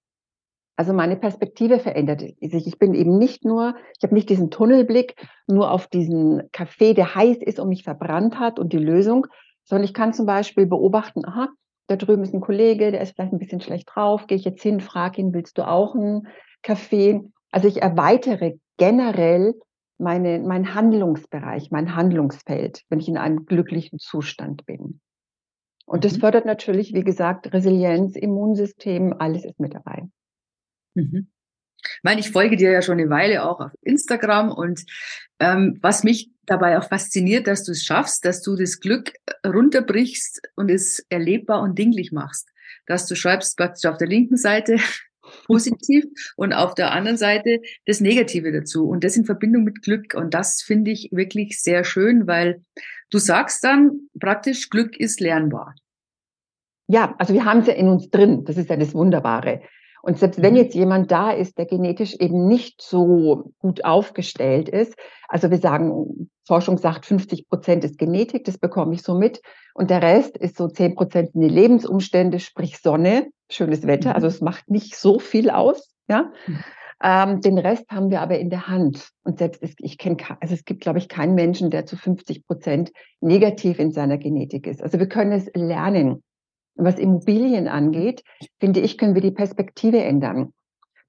Also 0.78 0.94
meine 0.94 1.18
Perspektive 1.18 1.80
verändert 1.80 2.22
sich. 2.22 2.38
Ich 2.40 2.78
bin 2.78 2.94
eben 2.94 3.18
nicht 3.18 3.44
nur, 3.44 3.76
ich 3.98 4.04
habe 4.04 4.14
nicht 4.14 4.30
diesen 4.30 4.52
Tunnelblick 4.52 5.16
nur 5.48 5.72
auf 5.72 5.88
diesen 5.88 6.44
Kaffee, 6.52 6.94
der 6.94 7.16
heiß 7.16 7.38
ist 7.38 7.60
und 7.60 7.70
mich 7.70 7.84
verbrannt 7.84 8.40
hat 8.40 8.60
und 8.60 8.74
die 8.74 8.78
Lösung, 8.78 9.26
sondern 9.64 9.86
ich 9.86 9.96
kann 9.96 10.14
zum 10.14 10.28
Beispiel 10.28 10.68
beobachten, 10.68 11.26
aha, 11.26 11.50
da 11.88 11.96
drüben 11.96 12.22
ist 12.22 12.34
ein 12.34 12.42
Kollege, 12.42 12.92
der 12.92 13.02
ist 13.02 13.16
vielleicht 13.16 13.34
ein 13.34 13.40
bisschen 13.40 13.60
schlecht 13.60 13.90
drauf, 13.94 14.28
gehe 14.28 14.38
ich 14.38 14.46
jetzt 14.46 14.62
hin, 14.62 14.80
frage 14.80 15.20
ihn, 15.20 15.34
willst 15.34 15.58
du 15.58 15.68
auch 15.68 15.96
einen 15.96 16.28
Kaffee? 16.62 17.22
Also 17.52 17.68
ich 17.68 17.82
erweitere 17.82 18.60
generell 18.78 19.56
meine, 19.98 20.40
mein 20.40 20.76
Handlungsbereich, 20.76 21.72
mein 21.72 21.96
Handlungsfeld, 21.96 22.84
wenn 22.90 23.00
ich 23.00 23.08
in 23.08 23.18
einem 23.18 23.48
glücklichen 23.48 23.98
Zustand 23.98 24.68
bin. 24.68 25.00
Und 25.88 26.06
das 26.06 26.18
mhm. 26.18 26.20
fördert 26.20 26.46
natürlich, 26.46 26.94
wie 26.94 27.04
gesagt, 27.04 27.52
Resilienz, 27.52 28.16
Immunsystem, 28.16 29.16
alles 29.18 29.44
ist 29.44 29.60
mit 29.60 29.74
dabei. 29.74 30.08
Mhm. 30.98 31.28
Ich 31.84 32.04
meine, 32.04 32.20
ich 32.20 32.32
folge 32.32 32.58
dir 32.58 32.72
ja 32.72 32.82
schon 32.82 33.00
eine 33.00 33.10
Weile 33.10 33.44
auch 33.44 33.60
auf 33.60 33.72
Instagram 33.82 34.52
und 34.52 34.84
ähm, 35.40 35.78
was 35.82 36.04
mich 36.04 36.32
dabei 36.46 36.78
auch 36.78 36.88
fasziniert, 36.88 37.48
dass 37.48 37.64
du 37.64 37.72
es 37.72 37.84
schaffst, 37.84 38.26
dass 38.26 38.42
du 38.42 38.56
das 38.56 38.80
Glück 38.80 39.14
runterbrichst 39.46 40.42
und 40.56 40.70
es 40.70 41.06
erlebbar 41.10 41.62
und 41.62 41.78
dinglich 41.78 42.12
machst. 42.12 42.50
Dass 42.88 43.06
du 43.06 43.16
schreibst 43.16 43.58
praktisch 43.58 43.90
auf 43.90 43.98
der 43.98 44.08
linken 44.08 44.38
Seite 44.38 44.78
positiv 45.46 46.06
und 46.36 46.54
auf 46.54 46.74
der 46.74 46.92
anderen 46.92 47.18
Seite 47.18 47.60
das 47.86 48.02
Negative 48.02 48.52
dazu 48.52 48.88
und 48.88 49.04
das 49.04 49.18
in 49.18 49.26
Verbindung 49.26 49.64
mit 49.64 49.82
Glück 49.82 50.14
und 50.16 50.34
das 50.34 50.62
finde 50.62 50.92
ich 50.92 51.10
wirklich 51.12 51.62
sehr 51.62 51.84
schön, 51.84 52.28
weil 52.28 52.64
du 53.12 53.20
sagst 53.20 53.64
dann 53.64 54.10
praktisch 54.20 54.70
Glück 54.70 54.98
ist 54.98 55.20
lernbar. 55.20 55.76
Ja, 56.88 57.16
also 57.20 57.34
wir 57.34 57.44
haben 57.44 57.60
es 57.60 57.68
ja 57.68 57.74
in 57.74 57.90
uns 57.90 58.10
drin, 58.10 58.46
das 58.46 58.58
ist 58.58 58.70
ja 58.70 58.78
das 58.78 58.94
Wunderbare. 58.94 59.62
Und 60.08 60.18
selbst 60.18 60.42
wenn 60.42 60.54
mhm. 60.54 60.60
jetzt 60.60 60.74
jemand 60.74 61.12
da 61.12 61.32
ist, 61.32 61.58
der 61.58 61.66
genetisch 61.66 62.16
eben 62.16 62.48
nicht 62.48 62.82
so 62.82 63.52
gut 63.60 63.84
aufgestellt 63.84 64.70
ist, 64.70 64.96
also 65.28 65.52
wir 65.52 65.58
sagen, 65.58 66.30
Forschung 66.46 66.78
sagt, 66.78 67.06
50 67.06 67.50
Prozent 67.50 67.84
ist 67.84 67.98
Genetik, 67.98 68.46
das 68.46 68.58
bekomme 68.58 68.94
ich 68.94 69.02
so 69.02 69.16
mit. 69.16 69.42
Und 69.74 69.90
der 69.90 70.02
Rest 70.02 70.38
ist 70.38 70.56
so 70.56 70.70
10 70.70 70.96
Prozent 70.96 71.36
in 71.36 71.42
die 71.42 71.50
Lebensumstände, 71.50 72.40
sprich 72.40 72.78
Sonne, 72.78 73.28
schönes 73.52 73.86
Wetter. 73.86 74.16
Also 74.16 74.28
mhm. 74.28 74.32
es 74.32 74.40
macht 74.40 74.70
nicht 74.70 74.96
so 74.96 75.20
viel 75.20 75.50
aus. 75.50 75.94
Ja. 76.08 76.32
Mhm. 76.48 76.64
Ähm, 77.04 77.42
den 77.42 77.58
Rest 77.58 77.84
haben 77.92 78.10
wir 78.10 78.22
aber 78.22 78.40
in 78.40 78.50
der 78.50 78.68
Hand. 78.68 79.10
Und 79.24 79.40
selbst 79.40 79.62
ist, 79.62 79.76
ich 79.82 79.98
kenne, 79.98 80.16
also 80.40 80.54
es 80.54 80.64
gibt, 80.64 80.80
glaube 80.80 81.00
ich, 81.00 81.10
keinen 81.10 81.36
Menschen, 81.36 81.70
der 81.70 81.86
zu 81.86 81.98
50 81.98 82.48
Prozent 82.48 82.94
negativ 83.20 83.78
in 83.78 83.92
seiner 83.92 84.18
Genetik 84.18 84.68
ist. 84.68 84.82
Also 84.82 85.00
wir 85.00 85.10
können 85.10 85.34
es 85.34 85.52
lernen. 85.54 86.24
Und 86.78 86.86
was 86.86 87.00
Immobilien 87.00 87.68
angeht, 87.68 88.24
finde 88.60 88.80
ich, 88.80 88.98
können 88.98 89.16
wir 89.16 89.22
die 89.22 89.32
Perspektive 89.32 90.00
ändern. 90.00 90.54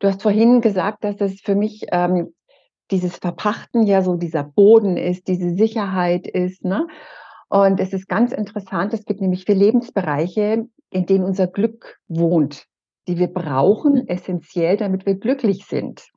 Du 0.01 0.09
hast 0.09 0.23
vorhin 0.23 0.61
gesagt, 0.61 1.05
dass 1.05 1.21
es 1.21 1.41
für 1.41 1.55
mich 1.55 1.87
ähm, 1.93 2.35
dieses 2.91 3.17
Verpachten 3.17 3.87
ja 3.87 4.03
so 4.03 4.17
dieser 4.17 4.45
Boden 4.45 4.97
ist, 4.97 5.29
diese 5.29 5.55
Sicherheit 5.55 6.27
ist. 6.27 6.65
Ne? 6.65 6.87
Und 7.49 7.81
es 7.81 7.93
ist 7.93 8.09
ganz 8.09 8.33
interessant, 8.33 8.95
es 8.95 9.05
gibt 9.05 9.21
nämlich 9.21 9.45
vier 9.45 9.57
Lebensbereiche, 9.57 10.67
in 10.91 11.07
denen 11.07 11.25
unser 11.25 11.47
Glück 11.47 11.99
wohnt, 12.09 12.67
die 13.07 13.19
wir 13.19 13.29
brauchen, 13.29 13.95
mhm. 13.95 14.07
essentiell, 14.07 14.77
damit 14.77 15.07
wir 15.07 15.17
glücklich 15.17 15.67
sind. 15.67 16.09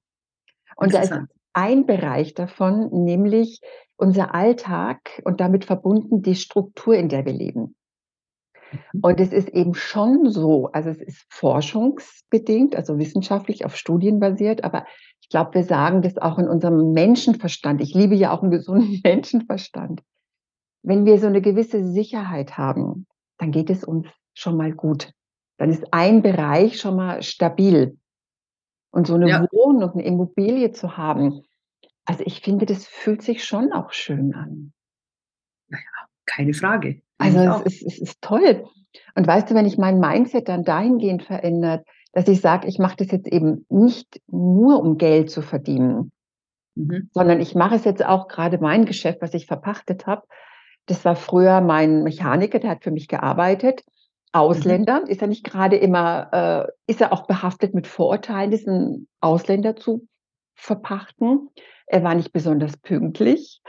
Und 0.75 0.93
da 0.93 1.01
ist 1.01 1.13
ein 1.53 1.85
Bereich 1.85 2.33
davon, 2.33 2.89
nämlich 2.91 3.59
unser 3.97 4.33
Alltag 4.33 5.21
und 5.25 5.41
damit 5.41 5.65
verbunden 5.65 6.21
die 6.21 6.35
Struktur, 6.35 6.95
in 6.95 7.09
der 7.09 7.25
wir 7.25 7.33
leben. 7.33 7.75
Und 9.01 9.19
es 9.19 9.31
ist 9.31 9.49
eben 9.49 9.73
schon 9.73 10.29
so, 10.29 10.71
also 10.71 10.89
es 10.89 11.01
ist 11.01 11.25
forschungsbedingt, 11.29 12.75
also 12.75 12.97
wissenschaftlich 12.97 13.65
auf 13.65 13.75
Studien 13.75 14.19
basiert, 14.19 14.63
aber 14.63 14.85
ich 15.21 15.29
glaube, 15.29 15.53
wir 15.53 15.63
sagen 15.63 16.01
das 16.01 16.17
auch 16.17 16.37
in 16.39 16.47
unserem 16.47 16.91
Menschenverstand. 16.91 17.81
Ich 17.81 17.93
liebe 17.93 18.15
ja 18.15 18.31
auch 18.31 18.41
einen 18.41 18.51
gesunden 18.51 18.99
Menschenverstand. 19.03 20.01
Wenn 20.83 21.05
wir 21.05 21.19
so 21.19 21.27
eine 21.27 21.41
gewisse 21.41 21.83
Sicherheit 21.83 22.57
haben, 22.57 23.05
dann 23.37 23.51
geht 23.51 23.69
es 23.69 23.83
uns 23.83 24.07
schon 24.33 24.57
mal 24.57 24.71
gut. 24.71 25.13
Dann 25.57 25.69
ist 25.69 25.93
ein 25.93 26.21
Bereich 26.21 26.79
schon 26.79 26.95
mal 26.95 27.21
stabil. 27.21 27.97
Und 28.91 29.07
so 29.07 29.13
eine 29.15 29.29
ja. 29.29 29.47
Wohnung 29.51 29.83
und 29.83 29.93
eine 29.93 30.03
Immobilie 30.03 30.71
zu 30.71 30.97
haben, 30.97 31.43
also 32.05 32.23
ich 32.25 32.41
finde, 32.41 32.65
das 32.65 32.85
fühlt 32.85 33.21
sich 33.21 33.45
schon 33.45 33.71
auch 33.71 33.93
schön 33.93 34.33
an. 34.33 34.73
Naja, 35.69 35.83
keine 36.25 36.53
Frage. 36.53 37.01
Also 37.21 37.63
es 37.65 37.81
ist, 37.81 37.93
es 37.93 37.99
ist 37.99 38.21
toll. 38.21 38.65
Und 39.15 39.27
weißt 39.27 39.49
du, 39.49 39.55
wenn 39.55 39.65
ich 39.65 39.77
mein 39.77 39.99
Mindset 39.99 40.49
dann 40.49 40.63
dahingehend 40.63 41.23
verändert, 41.23 41.85
dass 42.13 42.27
ich 42.27 42.41
sage, 42.41 42.67
ich 42.67 42.79
mache 42.79 42.97
das 42.97 43.11
jetzt 43.11 43.27
eben 43.27 43.65
nicht 43.69 44.21
nur, 44.27 44.81
um 44.81 44.97
Geld 44.97 45.29
zu 45.29 45.41
verdienen, 45.41 46.11
mhm. 46.75 47.09
sondern 47.13 47.39
ich 47.39 47.55
mache 47.55 47.75
es 47.75 47.85
jetzt 47.85 48.05
auch 48.05 48.27
gerade 48.27 48.57
mein 48.59 48.85
Geschäft, 48.85 49.21
was 49.21 49.33
ich 49.33 49.45
verpachtet 49.45 50.07
habe. 50.07 50.23
Das 50.87 51.05
war 51.05 51.15
früher 51.15 51.61
mein 51.61 52.03
Mechaniker, 52.03 52.59
der 52.59 52.71
hat 52.71 52.83
für 52.83 52.91
mich 52.91 53.07
gearbeitet. 53.07 53.83
Ausländer, 54.33 55.01
mhm. 55.01 55.07
ist 55.07 55.21
er 55.21 55.27
nicht 55.27 55.43
gerade 55.43 55.75
immer, 55.75 56.67
äh, 56.67 56.91
ist 56.91 57.01
er 57.01 57.13
auch 57.13 57.27
behaftet 57.27 57.73
mit 57.73 57.87
Vorurteilen, 57.87 58.51
diesen 58.51 59.07
Ausländer 59.19 59.75
zu 59.75 60.07
verpachten. 60.55 61.49
Er 61.85 62.03
war 62.03 62.15
nicht 62.15 62.31
besonders 62.31 62.77
pünktlich. 62.77 63.61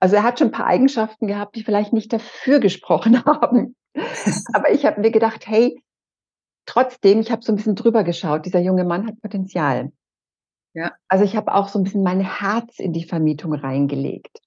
Also 0.00 0.16
er 0.16 0.22
hat 0.22 0.38
schon 0.38 0.48
ein 0.48 0.52
paar 0.52 0.66
Eigenschaften 0.66 1.26
gehabt, 1.26 1.54
die 1.56 1.62
vielleicht 1.62 1.92
nicht 1.92 2.12
dafür 2.12 2.58
gesprochen 2.58 3.24
haben. 3.24 3.76
Aber 4.52 4.70
ich 4.70 4.86
habe 4.86 5.00
mir 5.00 5.10
gedacht, 5.10 5.46
hey, 5.46 5.80
trotzdem, 6.66 7.20
ich 7.20 7.30
habe 7.30 7.42
so 7.42 7.52
ein 7.52 7.56
bisschen 7.56 7.76
drüber 7.76 8.02
geschaut, 8.02 8.46
dieser 8.46 8.60
junge 8.60 8.84
Mann 8.84 9.06
hat 9.06 9.20
Potenzial. 9.20 9.92
Ja. 10.72 10.92
Also 11.08 11.24
ich 11.24 11.36
habe 11.36 11.54
auch 11.54 11.68
so 11.68 11.78
ein 11.78 11.84
bisschen 11.84 12.02
mein 12.02 12.20
Herz 12.20 12.78
in 12.78 12.92
die 12.92 13.04
Vermietung 13.04 13.52
reingelegt. 13.52 14.38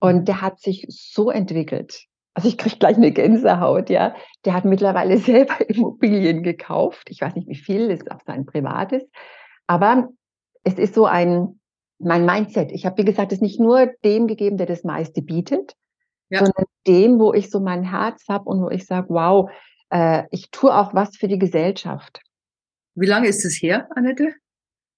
Und 0.00 0.20
mhm. 0.20 0.24
der 0.24 0.40
hat 0.40 0.60
sich 0.60 0.86
so 0.88 1.30
entwickelt. 1.30 2.06
Also 2.34 2.48
ich 2.48 2.56
kriege 2.56 2.76
gleich 2.76 2.96
eine 2.96 3.12
Gänsehaut, 3.12 3.90
ja. 3.90 4.14
Der 4.44 4.54
hat 4.54 4.64
mittlerweile 4.64 5.18
selber 5.18 5.68
Immobilien 5.68 6.42
gekauft. 6.42 7.10
Ich 7.10 7.20
weiß 7.20 7.34
nicht, 7.34 7.48
wie 7.48 7.56
viel, 7.56 7.90
ist 7.90 8.10
auch 8.10 8.20
sein 8.26 8.46
privates. 8.46 9.04
Aber 9.66 10.08
es 10.64 10.74
ist 10.74 10.94
so 10.94 11.04
ein, 11.06 11.59
mein 12.00 12.24
Mindset. 12.24 12.72
Ich 12.72 12.86
habe, 12.86 12.98
wie 12.98 13.04
gesagt, 13.04 13.32
es 13.32 13.40
nicht 13.40 13.60
nur 13.60 13.92
dem 14.04 14.26
gegeben, 14.26 14.56
der 14.56 14.66
das 14.66 14.84
meiste 14.84 15.22
bietet, 15.22 15.74
ja. 16.30 16.38
sondern 16.40 16.64
dem, 16.86 17.18
wo 17.18 17.32
ich 17.32 17.50
so 17.50 17.60
mein 17.60 17.82
Herz 17.82 18.24
habe 18.28 18.48
und 18.48 18.62
wo 18.62 18.70
ich 18.70 18.86
sage, 18.86 19.08
wow, 19.10 19.50
äh, 19.90 20.24
ich 20.30 20.50
tue 20.50 20.74
auch 20.74 20.94
was 20.94 21.16
für 21.16 21.28
die 21.28 21.38
Gesellschaft. 21.38 22.20
Wie 22.94 23.06
lange 23.06 23.28
ist 23.28 23.44
es 23.44 23.62
her, 23.62 23.88
Annette? 23.94 24.34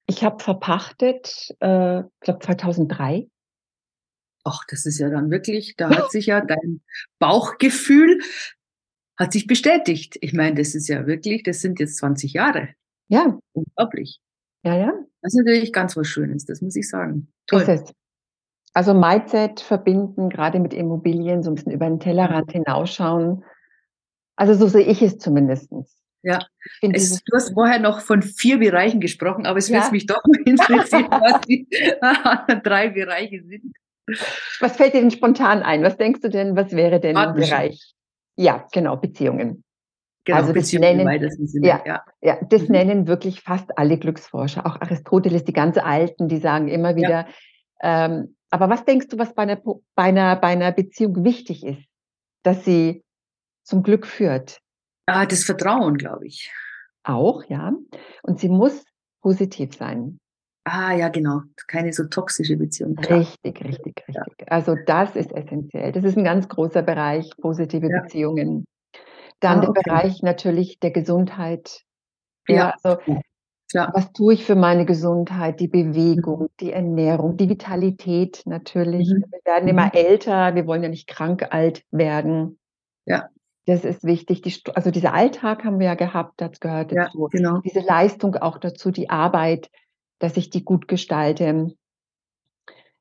Ich 0.06 0.25
habe 0.25 0.42
verpachtet, 0.42 1.54
äh, 1.61 2.00
ich 2.00 2.21
glaube 2.21 2.40
2003. 2.40 3.28
Ach, 4.44 4.64
das 4.68 4.87
ist 4.87 4.99
ja 4.99 5.09
dann 5.09 5.30
wirklich, 5.30 5.75
da 5.76 5.90
hat 5.97 6.11
sich 6.11 6.26
ja 6.26 6.40
dein 6.40 6.82
Bauchgefühl 7.18 8.21
hat 9.18 9.32
sich 9.32 9.47
bestätigt. 9.47 10.16
Ich 10.21 10.32
meine, 10.32 10.56
das 10.56 10.75
ist 10.75 10.88
ja 10.88 11.06
wirklich, 11.06 11.42
das 11.42 11.61
sind 11.61 11.78
jetzt 11.80 11.99
20 11.99 12.32
Jahre. 12.32 12.71
Ja. 13.09 13.38
Unglaublich. 13.52 14.21
Ja, 14.62 14.76
ja. 14.76 14.92
Das 15.23 15.35
ist 15.35 15.45
natürlich 15.45 15.73
ganz 15.73 15.97
was 15.97 16.07
Schönes, 16.09 16.45
das 16.47 16.61
muss 16.62 16.76
ich 16.76 16.88
sagen. 16.88 17.28
Toll. 17.47 17.62
Ist 17.62 17.69
es. 17.69 17.95
Also 18.75 18.95
Mindset 18.95 19.61
verbinden, 19.61 20.31
gerade 20.31 20.59
mit 20.59 20.73
Immobilien, 20.73 21.42
so 21.42 21.50
ein 21.50 21.57
bisschen 21.57 21.73
über 21.73 21.87
den 21.87 22.00
Tellerrand 22.00 22.52
hinausschauen. 22.52 23.45
Also 24.37 24.54
so 24.54 24.66
sehe 24.66 24.87
ich 24.87 25.02
es 25.02 25.19
zumindestens. 25.19 26.02
Ja, 26.23 26.38
es, 26.81 27.23
du 27.25 27.37
hast 27.37 27.52
vorher 27.52 27.81
noch 27.81 28.00
von 28.00 28.23
vier 28.23 28.59
Bereichen 28.59 29.00
gesprochen, 29.00 29.45
aber 29.45 29.59
es 29.59 29.69
ja. 29.69 29.81
würde 29.81 29.90
mich 29.90 30.07
doch 30.07 30.23
interessieren, 30.45 31.09
was 31.11 31.40
die 31.42 31.69
drei 32.62 32.88
Bereiche 32.90 33.42
sind. 33.42 33.75
Was 34.61 34.76
fällt 34.76 34.95
dir 34.95 35.00
denn 35.00 35.11
spontan 35.11 35.62
ein? 35.62 35.83
Was 35.83 35.97
denkst 35.97 36.21
du 36.21 36.28
denn, 36.28 36.57
was 36.57 36.73
wäre 36.73 37.00
denn 37.00 37.16
ein 37.16 37.35
Bereich? 37.35 37.95
Ja, 38.37 38.66
genau, 38.73 38.97
Beziehungen. 38.97 39.64
Genau, 40.24 40.38
also 40.38 40.52
das 40.52 40.72
nennen, 40.72 41.30
Sinne, 41.48 41.66
ja, 41.66 41.82
ja. 41.84 42.04
ja, 42.20 42.38
das 42.48 42.62
mhm. 42.62 42.72
nennen 42.72 43.06
wirklich 43.08 43.40
fast 43.42 43.76
alle 43.76 43.98
Glücksforscher, 43.98 44.64
auch 44.66 44.80
Aristoteles, 44.80 45.44
die 45.44 45.52
ganz 45.52 45.78
Alten, 45.78 46.28
die 46.28 46.38
sagen 46.38 46.68
immer 46.68 46.94
wieder. 46.94 47.26
Ja. 47.82 48.06
Ähm, 48.06 48.36
aber 48.50 48.68
was 48.68 48.84
denkst 48.84 49.08
du, 49.08 49.18
was 49.18 49.34
bei 49.34 49.42
einer, 49.42 49.56
bei, 49.56 50.04
einer, 50.04 50.36
bei 50.36 50.48
einer 50.48 50.70
Beziehung 50.70 51.24
wichtig 51.24 51.64
ist, 51.64 51.82
dass 52.44 52.64
sie 52.64 53.02
zum 53.64 53.82
Glück 53.82 54.06
führt? 54.06 54.60
Ah, 55.06 55.26
das 55.26 55.42
Vertrauen, 55.42 55.96
glaube 55.96 56.26
ich. 56.26 56.52
Auch, 57.02 57.42
ja. 57.48 57.72
Und 58.22 58.38
sie 58.38 58.48
muss 58.48 58.84
positiv 59.22 59.74
sein. 59.74 60.20
Ah, 60.64 60.92
ja, 60.94 61.08
genau. 61.08 61.40
Keine 61.66 61.92
so 61.92 62.04
toxische 62.04 62.56
Beziehung. 62.56 62.96
Richtig, 62.98 63.64
richtig, 63.64 64.04
richtig. 64.06 64.14
Ja. 64.14 64.46
Also 64.46 64.76
das 64.86 65.16
ist 65.16 65.32
essentiell. 65.32 65.90
Das 65.90 66.04
ist 66.04 66.16
ein 66.16 66.22
ganz 66.22 66.48
großer 66.48 66.82
Bereich, 66.82 67.28
positive. 67.40 67.88
Beziehungen. 67.88 68.64
Dann 69.42 69.58
ah, 69.58 69.68
okay. 69.68 69.80
der 69.84 69.92
Bereich 69.92 70.22
natürlich 70.22 70.78
der 70.78 70.92
Gesundheit. 70.92 71.82
Ja, 72.46 72.54
ja 72.54 72.75
also 72.82 73.00
ja. 73.72 73.90
was 73.92 74.12
tue 74.12 74.34
ich 74.34 74.44
für 74.44 74.54
meine 74.54 74.87
Gesundheit? 74.87 75.58
Die 75.58 75.68
Bewegung, 75.68 76.42
mhm. 76.42 76.49
die 76.61 76.72
Ernährung, 76.72 77.37
die 77.37 77.49
Vitalität 77.49 78.42
natürlich. 78.46 79.11
Mhm. 79.11 79.25
Wir 79.30 79.40
werden 79.44 79.68
immer 79.68 79.87
mhm. 79.87 79.92
älter, 79.94 80.54
wir 80.54 80.66
wollen 80.66 80.84
ja 80.84 80.88
nicht 80.88 81.08
krank 81.08 81.49
alt 81.50 81.82
werden. 81.90 82.58
Ja. 83.04 83.28
Das 83.66 83.84
ist 83.84 84.04
wichtig. 84.04 84.42
Die, 84.42 84.54
also 84.75 84.90
dieser 84.90 85.12
Alltag 85.12 85.64
haben 85.64 85.78
wir 85.78 85.87
ja 85.87 85.94
gehabt, 85.94 86.40
das 86.40 86.61
gehört 86.61 86.92
dazu. 86.92 87.28
Ja, 87.32 87.38
genau. 87.38 87.58
Diese 87.58 87.80
Leistung 87.80 88.37
auch 88.37 88.58
dazu, 88.58 88.90
die 88.90 89.11
Arbeit, 89.11 89.70
dass 90.18 90.37
ich 90.37 90.50
die 90.50 90.64
gut 90.64 90.87
gestalte. 90.87 91.75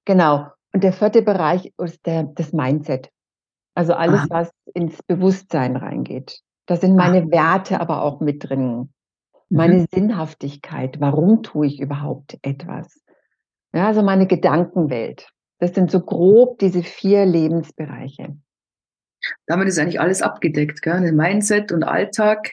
Genau. 0.05 0.48
Und 0.74 0.83
der 0.83 0.93
vierte 0.93 1.21
Bereich 1.21 1.71
ist 1.77 2.05
der, 2.05 2.24
das 2.24 2.53
Mindset. 2.53 3.12
Also 3.81 3.93
alles, 3.93 4.19
Aha. 4.19 4.27
was 4.29 4.51
ins 4.75 5.01
Bewusstsein 5.07 5.75
reingeht. 5.75 6.41
Da 6.67 6.75
sind 6.75 6.95
meine 6.95 7.23
Aha. 7.23 7.31
Werte 7.31 7.81
aber 7.81 8.03
auch 8.03 8.21
mit 8.21 8.47
drin. 8.47 8.93
Meine 9.50 9.79
mhm. 9.79 9.88
Sinnhaftigkeit. 9.91 11.01
Warum 11.01 11.41
tue 11.41 11.65
ich 11.65 11.79
überhaupt 11.79 12.38
etwas? 12.43 13.01
Ja, 13.73 13.88
also 13.88 14.03
meine 14.03 14.27
Gedankenwelt. 14.27 15.29
Das 15.57 15.73
sind 15.73 15.89
so 15.89 16.00
grob 16.00 16.59
diese 16.59 16.83
vier 16.83 17.25
Lebensbereiche. 17.25 18.38
Damit 19.47 19.67
ist 19.67 19.79
eigentlich 19.79 20.00
alles 20.00 20.21
abgedeckt, 20.21 20.83
gell? 20.83 21.11
Mindset 21.11 21.71
und 21.71 21.81
Alltag, 21.81 22.51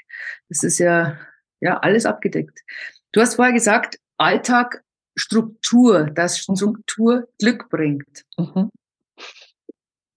das 0.48 0.62
ist 0.62 0.78
ja, 0.78 1.18
ja 1.60 1.76
alles 1.76 2.06
abgedeckt. 2.06 2.60
Du 3.12 3.20
hast 3.20 3.34
vorher 3.34 3.52
gesagt, 3.52 3.98
Alltag 4.16 4.82
Struktur, 5.14 6.04
dass 6.04 6.48
mhm. 6.48 6.56
Struktur 6.56 7.28
Glück 7.38 7.68
bringt. 7.68 8.24
Mhm. 8.38 8.70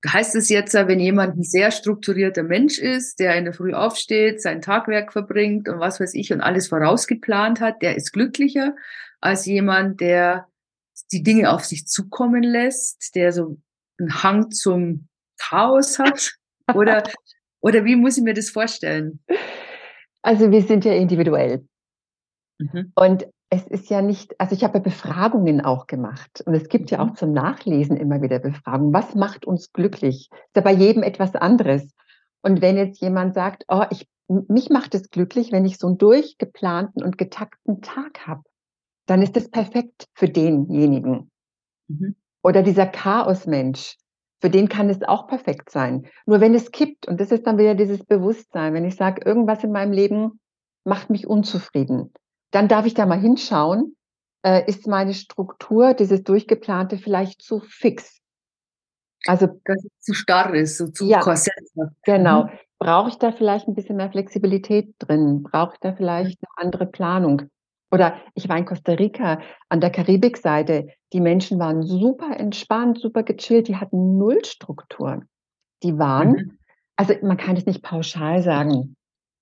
Heißt 0.08 0.36
es 0.36 0.50
jetzt, 0.50 0.74
wenn 0.74 1.00
jemand 1.00 1.38
ein 1.38 1.43
sehr 1.43 1.70
strukturierter 1.72 2.43
Mensch 2.43 2.79
ist, 2.79 3.20
der 3.20 3.36
in 3.36 3.46
der 3.46 3.53
Früh 3.53 3.74
aufsteht, 3.74 4.41
sein 4.41 4.62
Tagwerk 4.62 5.13
verbringt 5.13 5.70
und 5.70 5.79
was 5.79 6.00
weiß 6.00 6.15
ich 6.15 6.34
und 6.34 6.41
alles 6.41 6.70
vorausgeplant 6.70 7.62
hat, 7.62 7.81
der 7.81 7.96
ist 7.96 8.12
glücklicher 8.12 8.75
als 9.20 9.46
jemand, 9.46 10.01
der 10.01 10.48
die 11.12 11.24
Dinge 11.24 11.51
auf 11.51 11.65
sich 11.65 11.86
zukommen 11.86 12.43
lässt, 12.43 13.15
der 13.15 13.31
so 13.31 13.58
einen 14.00 14.24
Hang 14.24 14.51
zum 14.51 15.08
Chaos 15.38 16.00
hat? 16.00 16.34
Oder, 16.74 17.03
oder 17.60 17.84
wie 17.84 17.98
muss 17.98 18.17
ich 18.17 18.24
mir 18.24 18.34
das 18.34 18.50
vorstellen? 18.50 19.20
Also 20.22 20.51
wir 20.51 20.62
sind 20.62 20.86
ja 20.86 20.93
individuell. 20.93 21.67
Mhm. 22.60 22.93
Und 22.96 23.27
es 23.53 23.67
ist 23.67 23.89
ja 23.89 24.01
nicht, 24.01 24.39
also 24.39 24.55
ich 24.55 24.63
habe 24.63 24.77
ja 24.77 24.79
Befragungen 24.79 25.60
auch 25.60 25.86
gemacht 25.86 26.41
und 26.46 26.53
es 26.53 26.70
gibt 26.70 26.89
ja 26.89 27.01
auch 27.01 27.10
mhm. 27.10 27.15
zum 27.15 27.31
Nachlesen 27.34 27.98
immer 27.98 28.22
wieder 28.22 28.39
Befragungen. 28.39 28.93
Was 28.93 29.13
macht 29.13 29.46
uns 29.46 29.74
glücklich? 29.74 30.29
Ist 30.31 30.55
ja 30.55 30.62
bei 30.62 30.72
jedem 30.72 31.03
etwas 31.03 31.36
anderes. 31.36 31.93
Und 32.41 32.62
wenn 32.62 32.77
jetzt 32.77 33.01
jemand 33.01 33.34
sagt, 33.34 33.65
oh, 33.67 33.84
ich, 33.89 34.08
mich 34.29 34.70
macht 34.70 34.96
es 34.96 35.10
glücklich, 35.10 35.51
wenn 35.51 35.65
ich 35.65 35.77
so 35.77 35.88
einen 35.88 35.98
durchgeplanten 35.98 37.03
und 37.03 37.17
getakten 37.17 37.81
Tag 37.81 38.25
habe, 38.25 38.43
dann 39.05 39.22
ist 39.22 39.36
es 39.36 39.51
perfekt 39.51 40.08
für 40.13 40.29
denjenigen. 40.29 41.29
Mhm. 41.89 42.15
Oder 42.41 42.63
dieser 42.63 42.86
Chaosmensch, 42.86 43.98
für 44.39 44.50
den 44.50 44.70
kann 44.70 44.89
es 44.89 45.03
auch 45.03 45.27
perfekt 45.27 45.72
sein. 45.72 46.08
Nur 46.25 46.39
wenn 46.39 46.55
es 46.55 46.72
kippt, 46.72 47.05
und 47.05 47.20
das 47.20 47.31
ist 47.31 47.46
dann 47.46 47.58
wieder 47.58 47.75
dieses 47.75 48.05
Bewusstsein, 48.05 48.74
wenn 48.74 48.86
ich 48.86 48.96
sage, 48.96 49.24
irgendwas 49.25 49.62
in 49.65 49.74
meinem 49.74 49.91
Leben 49.91 50.39
macht 50.86 51.10
mich 51.10 51.27
unzufrieden, 51.27 52.13
dann 52.51 52.67
darf 52.67 52.86
ich 52.86 52.93
da 52.93 53.05
mal 53.05 53.20
hinschauen, 53.20 53.96
äh, 54.43 54.67
ist 54.67 54.88
meine 54.88 55.13
Struktur, 55.13 55.93
dieses 55.93 56.24
Durchgeplante 56.24 56.98
vielleicht 56.98 57.41
zu 57.41 57.60
fix? 57.60 58.20
Also, 59.27 59.48
dass 59.65 59.84
es 59.84 60.00
zu 60.00 60.13
starr 60.13 60.53
ist, 60.55 60.77
so 60.77 60.88
zu 60.88 61.05
ja, 61.05 61.20
Korsett. 61.20 61.53
Genau. 62.03 62.46
Mhm. 62.46 62.50
Brauche 62.79 63.10
ich 63.10 63.17
da 63.17 63.31
vielleicht 63.31 63.67
ein 63.67 63.75
bisschen 63.75 63.98
mehr 63.98 64.10
Flexibilität 64.10 64.96
drin? 64.98 65.43
Brauche 65.43 65.74
ich 65.74 65.79
da 65.79 65.93
vielleicht 65.93 66.39
eine 66.41 66.65
andere 66.67 66.88
Planung? 66.88 67.43
Oder 67.91 68.15
ich 68.34 68.50
war 68.50 68.58
in 68.58 68.65
Costa 68.65 68.93
Rica 68.93 69.41
an 69.70 69.81
der 69.81 69.91
Karibikseite. 69.91 70.88
Die 71.13 71.20
Menschen 71.20 71.60
waren 71.60 71.84
super 71.84 72.36
entspannt, 72.39 73.00
super 73.00 73.22
gechillt. 73.22 73.67
Die 73.67 73.75
hatten 73.75 74.17
null 74.17 74.43
Struktur. 74.46 75.22
Die 75.84 76.00
waren, 76.00 76.31
mhm. 76.31 76.58
also 76.96 77.13
man 77.22 77.38
kann 77.38 77.58
es 77.58 77.65
nicht 77.65 77.84
pauschal 77.84 78.41
sagen. 78.41 78.96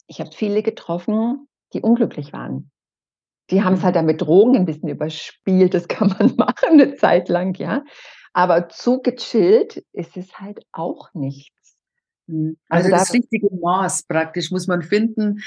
Ich 0.07 0.19
habe 0.19 0.31
viele 0.33 0.63
getroffen, 0.63 1.47
die 1.73 1.81
unglücklich 1.81 2.33
waren. 2.33 2.71
Die 3.51 3.63
haben 3.63 3.73
es 3.73 3.83
halt 3.83 3.95
mhm. 3.95 3.99
damit 3.99 4.21
Drogen 4.21 4.55
ein 4.55 4.65
bisschen 4.65 4.89
überspielt. 4.89 5.73
Das 5.73 5.87
kann 5.87 6.15
man 6.19 6.35
machen 6.35 6.69
eine 6.79 6.95
Zeit 6.95 7.29
lang, 7.29 7.55
ja. 7.55 7.83
Aber 8.33 8.69
zu 8.69 9.01
gechillt 9.01 9.83
ist 9.91 10.15
es 10.15 10.39
halt 10.39 10.59
auch 10.71 11.09
nichts. 11.13 11.77
Mhm. 12.27 12.57
Also, 12.69 12.93
also 12.93 12.97
das 12.97 13.13
richtige 13.13 13.47
Maß 13.55 14.03
praktisch 14.03 14.51
muss 14.51 14.67
man 14.67 14.83
finden, 14.83 15.41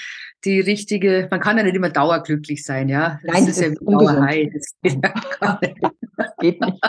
die 0.45 0.61
richtige, 0.61 1.29
man 1.31 1.41
kann 1.41 1.57
ja 1.57 1.63
nicht 1.63 1.77
immer 1.77 1.91
dauerglücklich 1.91 2.65
sein, 2.65 2.89
ja. 2.89 3.21
Das 3.23 3.35
Nein, 3.35 3.47
das 3.47 3.59
ist, 3.59 3.63
ist 3.63 3.79
ja 3.85 3.99
Dauerhai. 3.99 4.51
Das 6.17 6.37
geht 6.41 6.61
nicht. 6.65 6.85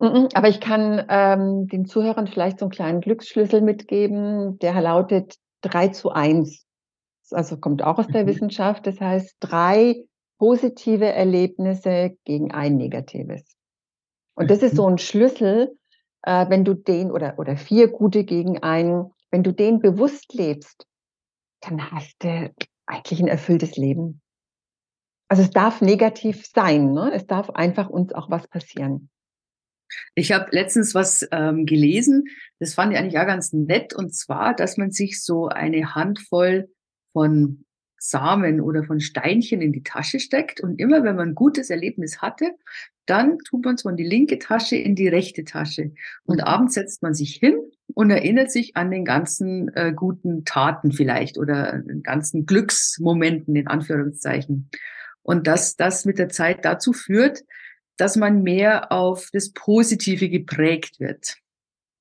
Mhm, 0.00 0.28
aber 0.34 0.48
ich 0.48 0.60
kann 0.60 1.04
ähm, 1.08 1.68
den 1.68 1.86
Zuhörern 1.86 2.26
vielleicht 2.26 2.58
so 2.58 2.66
einen 2.66 2.72
kleinen 2.72 3.00
Glücksschlüssel 3.00 3.60
mitgeben, 3.62 4.58
der 4.58 4.80
lautet 4.80 5.36
3 5.62 5.88
zu 5.88 6.10
1. 6.10 6.66
Also 7.30 7.56
kommt 7.56 7.82
auch 7.82 7.98
aus 7.98 8.08
der 8.08 8.24
mhm. 8.24 8.28
Wissenschaft. 8.28 8.86
Das 8.86 9.00
heißt, 9.00 9.36
drei 9.40 10.04
positive 10.38 11.06
Erlebnisse 11.06 12.16
gegen 12.24 12.52
ein 12.52 12.76
negatives. 12.76 13.44
Und 14.34 14.50
das 14.50 14.62
ist 14.62 14.76
so 14.76 14.86
mhm. 14.86 14.94
ein 14.94 14.98
Schlüssel, 14.98 15.76
äh, 16.22 16.48
wenn 16.48 16.64
du 16.64 16.74
den 16.74 17.10
oder, 17.10 17.38
oder 17.38 17.56
vier 17.56 17.88
gute 17.88 18.24
gegen 18.24 18.62
einen, 18.62 19.12
wenn 19.30 19.42
du 19.42 19.52
den 19.52 19.80
bewusst 19.80 20.34
lebst, 20.34 20.86
dann 21.60 21.90
hast 21.90 22.16
du 22.22 22.52
eigentlich 22.86 23.20
ein 23.20 23.28
erfülltes 23.28 23.76
Leben. 23.76 24.20
Also 25.28 25.42
es 25.42 25.50
darf 25.50 25.80
negativ 25.80 26.46
sein, 26.46 26.92
ne? 26.92 27.10
es 27.14 27.26
darf 27.26 27.50
einfach 27.50 27.88
uns 27.88 28.12
auch 28.12 28.30
was 28.30 28.46
passieren. 28.48 29.08
Ich 30.14 30.32
habe 30.32 30.48
letztens 30.50 30.94
was 30.94 31.26
ähm, 31.30 31.66
gelesen, 31.66 32.24
das 32.58 32.74
fand 32.74 32.92
ich 32.92 32.98
eigentlich 32.98 33.18
auch 33.18 33.26
ganz 33.26 33.52
nett, 33.52 33.94
und 33.94 34.14
zwar, 34.14 34.54
dass 34.54 34.76
man 34.76 34.90
sich 34.90 35.22
so 35.22 35.48
eine 35.48 35.94
Handvoll 35.94 36.68
von 37.14 37.64
Samen 37.96 38.60
oder 38.60 38.84
von 38.84 39.00
Steinchen 39.00 39.62
in 39.62 39.72
die 39.72 39.82
Tasche 39.82 40.20
steckt 40.20 40.60
und 40.60 40.78
immer 40.78 41.02
wenn 41.04 41.16
man 41.16 41.30
ein 41.30 41.34
gutes 41.34 41.70
Erlebnis 41.70 42.20
hatte, 42.20 42.50
dann 43.06 43.38
tut 43.38 43.64
man 43.64 43.76
es 43.76 43.82
von 43.82 43.96
die 43.96 44.04
linke 44.04 44.38
Tasche 44.38 44.76
in 44.76 44.94
die 44.94 45.08
rechte 45.08 45.44
Tasche. 45.44 45.92
Und 46.24 46.42
abends 46.42 46.74
setzt 46.74 47.02
man 47.02 47.14
sich 47.14 47.36
hin 47.36 47.56
und 47.94 48.10
erinnert 48.10 48.50
sich 48.50 48.76
an 48.76 48.90
den 48.90 49.06
ganzen 49.06 49.74
äh, 49.74 49.92
guten 49.94 50.44
Taten 50.44 50.92
vielleicht 50.92 51.38
oder 51.38 51.78
den 51.78 52.02
ganzen 52.02 52.44
Glücksmomenten 52.44 53.56
in 53.56 53.68
Anführungszeichen. 53.68 54.68
Und 55.22 55.46
dass 55.46 55.76
das 55.76 56.04
mit 56.04 56.18
der 56.18 56.28
Zeit 56.28 56.64
dazu 56.66 56.92
führt, 56.92 57.42
dass 57.96 58.16
man 58.16 58.42
mehr 58.42 58.92
auf 58.92 59.30
das 59.32 59.52
Positive 59.52 60.28
geprägt 60.28 61.00
wird. 61.00 61.36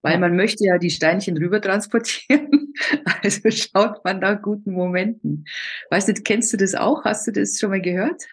Weil 0.04 0.20
man 0.20 0.36
möchte 0.36 0.66
ja 0.66 0.78
die 0.78 0.92
Steinchen 0.92 1.38
rüber 1.38 1.62
transportieren. 1.62 2.60
Also 3.22 3.52
schaut 3.52 4.04
man 4.04 4.20
nach 4.20 4.42
guten 4.42 4.74
Momenten. 4.74 5.46
Weißt 5.92 6.10
du, 6.10 6.14
kennst 6.14 6.52
du 6.52 6.58
das 6.58 6.74
auch? 6.74 7.06
Hast 7.06 7.28
du 7.28 7.32
das 7.32 7.60
schon 7.60 7.70
mal 7.70 7.80
gehört? 7.80 8.24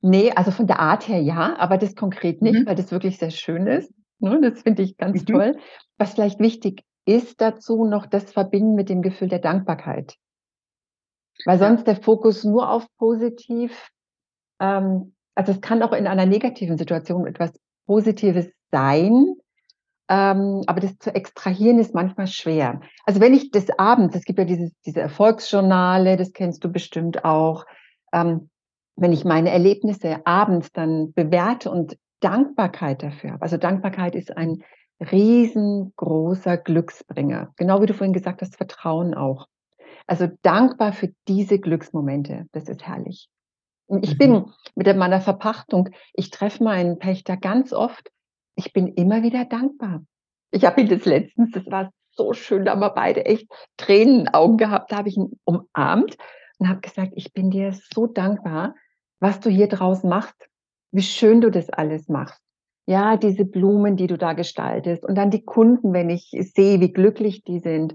Nee, 0.00 0.32
also 0.34 0.50
von 0.50 0.66
der 0.66 0.80
Art 0.80 1.06
her 1.06 1.20
ja, 1.20 1.54
aber 1.58 1.76
das 1.76 1.94
konkret 1.94 2.40
nicht, 2.40 2.60
mhm. 2.60 2.66
weil 2.66 2.74
das 2.74 2.90
wirklich 2.90 3.18
sehr 3.18 3.30
schön 3.30 3.66
ist. 3.66 3.92
Ne? 4.18 4.40
Das 4.42 4.62
finde 4.62 4.82
ich 4.82 4.96
ganz 4.96 5.20
mhm. 5.20 5.26
toll. 5.26 5.58
Was 5.98 6.14
vielleicht 6.14 6.40
wichtig 6.40 6.82
ist 7.04 7.40
dazu 7.40 7.84
noch 7.84 8.06
das 8.06 8.32
Verbinden 8.32 8.74
mit 8.74 8.88
dem 8.88 9.02
Gefühl 9.02 9.28
der 9.28 9.38
Dankbarkeit. 9.38 10.16
Weil 11.44 11.58
sonst 11.58 11.86
der 11.86 11.96
Fokus 11.96 12.44
nur 12.44 12.70
auf 12.70 12.86
positiv, 12.98 13.90
ähm, 14.60 15.14
also 15.34 15.52
es 15.52 15.60
kann 15.60 15.82
auch 15.82 15.92
in 15.92 16.06
einer 16.06 16.26
negativen 16.26 16.78
Situation 16.78 17.26
etwas 17.26 17.52
Positives 17.86 18.48
sein, 18.70 19.34
ähm, 20.08 20.62
aber 20.66 20.80
das 20.80 20.98
zu 20.98 21.14
extrahieren 21.14 21.78
ist 21.78 21.94
manchmal 21.94 22.26
schwer. 22.26 22.80
Also 23.04 23.20
wenn 23.20 23.34
ich 23.34 23.50
des 23.50 23.68
Abends, 23.78 24.14
es 24.16 24.24
gibt 24.24 24.38
ja 24.38 24.44
dieses, 24.44 24.72
diese 24.84 25.00
Erfolgsjournale, 25.00 26.16
das 26.16 26.32
kennst 26.32 26.64
du 26.64 26.70
bestimmt 26.70 27.24
auch, 27.24 27.66
ähm, 28.12 28.50
wenn 28.96 29.12
ich 29.12 29.24
meine 29.24 29.50
Erlebnisse 29.50 30.26
abends 30.26 30.72
dann 30.72 31.12
bewerte 31.12 31.70
und 31.70 31.96
Dankbarkeit 32.20 33.02
dafür 33.02 33.32
habe. 33.32 33.42
Also 33.42 33.56
Dankbarkeit 33.56 34.14
ist 34.14 34.36
ein 34.36 34.62
riesengroßer 35.00 36.56
Glücksbringer. 36.56 37.52
Genau 37.56 37.82
wie 37.82 37.86
du 37.86 37.94
vorhin 37.94 38.12
gesagt 38.12 38.42
hast, 38.42 38.56
Vertrauen 38.56 39.14
auch. 39.14 39.48
Also 40.06 40.28
dankbar 40.42 40.92
für 40.92 41.12
diese 41.28 41.58
Glücksmomente. 41.58 42.46
Das 42.52 42.68
ist 42.68 42.86
herrlich. 42.86 43.28
Ich 44.00 44.16
bin 44.16 44.32
mhm. 44.32 44.52
mit 44.74 44.96
meiner 44.96 45.20
Verpachtung, 45.20 45.90
ich 46.14 46.30
treffe 46.30 46.64
meinen 46.64 46.98
Pächter 46.98 47.36
ganz 47.36 47.72
oft. 47.72 48.10
Ich 48.54 48.72
bin 48.72 48.88
immer 48.88 49.22
wieder 49.22 49.44
dankbar. 49.44 50.04
Ich 50.50 50.64
habe 50.64 50.82
ihn 50.82 50.88
das 50.88 51.04
letztens, 51.04 51.50
das 51.52 51.66
war 51.66 51.90
so 52.10 52.32
schön, 52.34 52.64
da 52.64 52.72
haben 52.72 52.80
wir 52.80 52.90
beide 52.90 53.24
echt 53.24 53.48
Tränen 53.76 54.18
in 54.18 54.24
den 54.24 54.34
Augen 54.34 54.58
gehabt. 54.58 54.92
Da 54.92 54.98
habe 54.98 55.08
ich 55.08 55.16
ihn 55.16 55.40
umarmt 55.44 56.16
und 56.58 56.68
habe 56.68 56.80
gesagt, 56.80 57.12
ich 57.16 57.32
bin 57.32 57.50
dir 57.50 57.72
so 57.94 58.06
dankbar, 58.06 58.74
was 59.18 59.40
du 59.40 59.50
hier 59.50 59.68
draus 59.68 60.04
machst, 60.04 60.36
wie 60.90 61.02
schön 61.02 61.40
du 61.40 61.50
das 61.50 61.70
alles 61.70 62.08
machst. 62.08 62.40
Ja, 62.86 63.16
diese 63.16 63.44
Blumen, 63.44 63.96
die 63.96 64.08
du 64.08 64.18
da 64.18 64.32
gestaltest 64.32 65.04
und 65.04 65.14
dann 65.14 65.30
die 65.30 65.44
Kunden, 65.44 65.92
wenn 65.92 66.10
ich 66.10 66.30
sehe, 66.32 66.80
wie 66.80 66.92
glücklich 66.92 67.44
die 67.44 67.60
sind. 67.60 67.94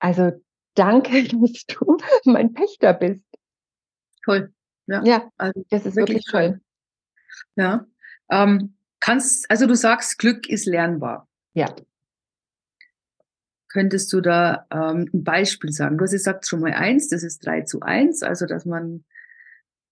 Also 0.00 0.32
danke, 0.74 1.22
dass 1.28 1.64
du 1.66 1.96
mein 2.24 2.52
Pächter 2.52 2.92
bist. 2.92 3.24
Toll. 4.24 4.52
Ja, 4.86 5.02
ja 5.04 5.30
also 5.38 5.64
das 5.70 5.86
ist 5.86 5.96
wirklich, 5.96 6.26
wirklich 6.26 6.30
toll. 6.30 6.60
Ja. 7.56 7.86
Ähm, 8.30 8.76
kannst, 9.04 9.50
also 9.50 9.66
du 9.66 9.76
sagst, 9.76 10.18
Glück 10.18 10.48
ist 10.48 10.64
lernbar. 10.64 11.28
Ja. 11.52 11.74
Könntest 13.68 14.10
du 14.14 14.22
da 14.22 14.66
ähm, 14.70 15.10
ein 15.12 15.24
Beispiel 15.24 15.72
sagen? 15.72 15.98
Du 15.98 16.04
hast 16.04 16.12
gesagt 16.12 16.48
schon 16.48 16.60
mal 16.60 16.72
eins, 16.72 17.08
das 17.08 17.22
ist 17.22 17.44
drei 17.44 17.62
zu 17.62 17.80
eins, 17.80 18.22
also 18.22 18.46
dass 18.46 18.64
man 18.64 19.04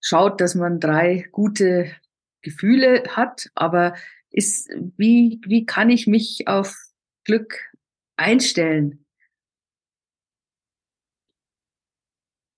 schaut, 0.01 0.41
dass 0.41 0.55
man 0.55 0.81
drei 0.81 1.29
gute 1.31 1.95
Gefühle 2.41 3.05
hat, 3.11 3.51
aber 3.55 3.95
ist, 4.31 4.71
wie, 4.97 5.43
wie 5.45 5.67
kann 5.67 5.91
ich 5.91 6.07
mich 6.07 6.49
auf 6.49 6.75
Glück 7.25 7.71
einstellen? 8.17 9.05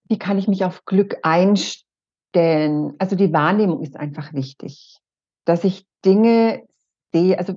Wie 0.08 0.18
kann 0.18 0.38
ich 0.38 0.46
mich 0.46 0.64
auf 0.64 0.84
Glück 0.84 1.16
einstellen? 1.22 2.94
Also 2.98 3.16
die 3.16 3.32
Wahrnehmung 3.32 3.82
ist 3.82 3.96
einfach 3.96 4.32
wichtig, 4.34 5.00
dass 5.44 5.64
ich 5.64 5.86
Dinge 6.04 6.66
sehe, 7.12 7.38
also 7.38 7.54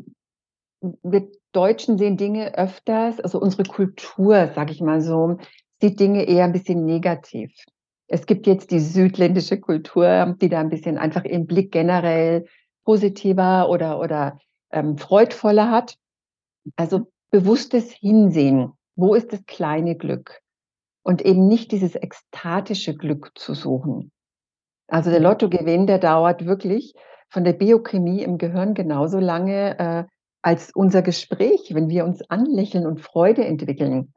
wir 0.81 1.27
Deutschen 1.51 1.97
sehen 1.97 2.17
Dinge 2.17 2.55
öfters, 2.55 3.19
also 3.19 3.39
unsere 3.39 3.63
Kultur, 3.63 4.51
sage 4.53 4.71
ich 4.71 4.81
mal 4.81 5.01
so, 5.01 5.37
sieht 5.81 5.99
Dinge 5.99 6.23
eher 6.27 6.45
ein 6.45 6.51
bisschen 6.51 6.85
negativ. 6.85 7.51
Es 8.07 8.25
gibt 8.25 8.47
jetzt 8.47 8.71
die 8.71 8.79
südländische 8.79 9.59
Kultur, 9.59 10.35
die 10.39 10.49
da 10.49 10.59
ein 10.59 10.69
bisschen 10.69 10.97
einfach 10.97 11.25
ihren 11.25 11.45
Blick 11.45 11.71
generell 11.71 12.45
positiver 12.85 13.69
oder, 13.69 13.99
oder 13.99 14.39
ähm, 14.71 14.97
freudvoller 14.97 15.71
hat. 15.71 15.97
Also 16.75 17.11
bewusstes 17.31 17.91
Hinsehen. 17.91 18.71
Wo 18.95 19.13
ist 19.13 19.33
das 19.33 19.45
kleine 19.45 19.95
Glück? 19.95 20.41
Und 21.03 21.21
eben 21.21 21.47
nicht 21.47 21.71
dieses 21.71 21.95
ekstatische 21.95 22.95
Glück 22.95 23.31
zu 23.35 23.53
suchen. 23.53 24.11
Also 24.87 25.09
der 25.09 25.19
Lottogewinn, 25.19 25.87
der 25.87 25.99
dauert 25.99 26.45
wirklich 26.45 26.93
von 27.29 27.43
der 27.43 27.53
Biochemie 27.53 28.21
im 28.21 28.37
Gehirn 28.37 28.73
genauso 28.73 29.19
lange 29.19 29.79
äh, 29.79 30.03
als 30.41 30.71
unser 30.73 31.01
Gespräch, 31.01 31.73
wenn 31.73 31.89
wir 31.89 32.05
uns 32.05 32.21
anlächeln 32.29 32.85
und 32.85 33.01
Freude 33.01 33.43
entwickeln. 33.45 34.13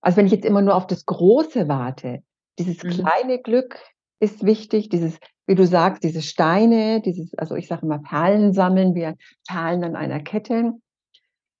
Also 0.00 0.18
wenn 0.18 0.26
ich 0.26 0.32
jetzt 0.32 0.44
immer 0.44 0.62
nur 0.62 0.76
auf 0.76 0.86
das 0.86 1.06
Große 1.06 1.68
warte, 1.68 2.22
dieses 2.58 2.82
mhm. 2.82 2.90
kleine 2.90 3.40
Glück 3.40 3.78
ist 4.20 4.44
wichtig, 4.44 4.88
dieses, 4.88 5.18
wie 5.46 5.54
du 5.54 5.66
sagst, 5.66 6.04
diese 6.04 6.22
Steine, 6.22 7.00
dieses, 7.00 7.34
also 7.34 7.56
ich 7.56 7.66
sage 7.66 7.86
immer 7.86 7.98
Perlen 7.98 8.52
sammeln, 8.52 8.94
wir 8.94 9.16
Perlen 9.48 9.82
an 9.84 9.96
einer 9.96 10.20
Kette. 10.20 10.72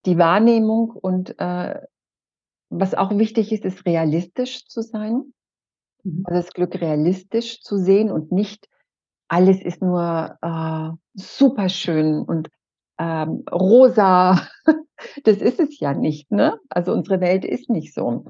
Die 0.06 0.18
Wahrnehmung 0.18 0.90
und 0.90 1.38
äh, 1.38 1.80
was 2.68 2.94
auch 2.94 3.16
wichtig 3.16 3.52
ist, 3.52 3.64
ist 3.64 3.86
realistisch 3.86 4.66
zu 4.66 4.82
sein. 4.82 5.32
Mhm. 6.02 6.22
Also 6.24 6.40
das 6.40 6.52
Glück 6.52 6.80
realistisch 6.80 7.62
zu 7.62 7.78
sehen 7.78 8.10
und 8.10 8.30
nicht 8.30 8.68
alles 9.28 9.62
ist 9.62 9.82
nur 9.82 10.38
äh, 10.42 10.90
super 11.14 11.68
schön 11.68 12.22
und 12.22 12.50
ähm, 12.98 13.44
rosa. 13.50 14.40
Das 15.24 15.38
ist 15.38 15.60
es 15.60 15.80
ja 15.80 15.92
nicht, 15.92 16.30
ne? 16.30 16.58
Also 16.70 16.92
unsere 16.92 17.20
Welt 17.20 17.44
ist 17.44 17.68
nicht 17.68 17.92
so. 17.92 18.24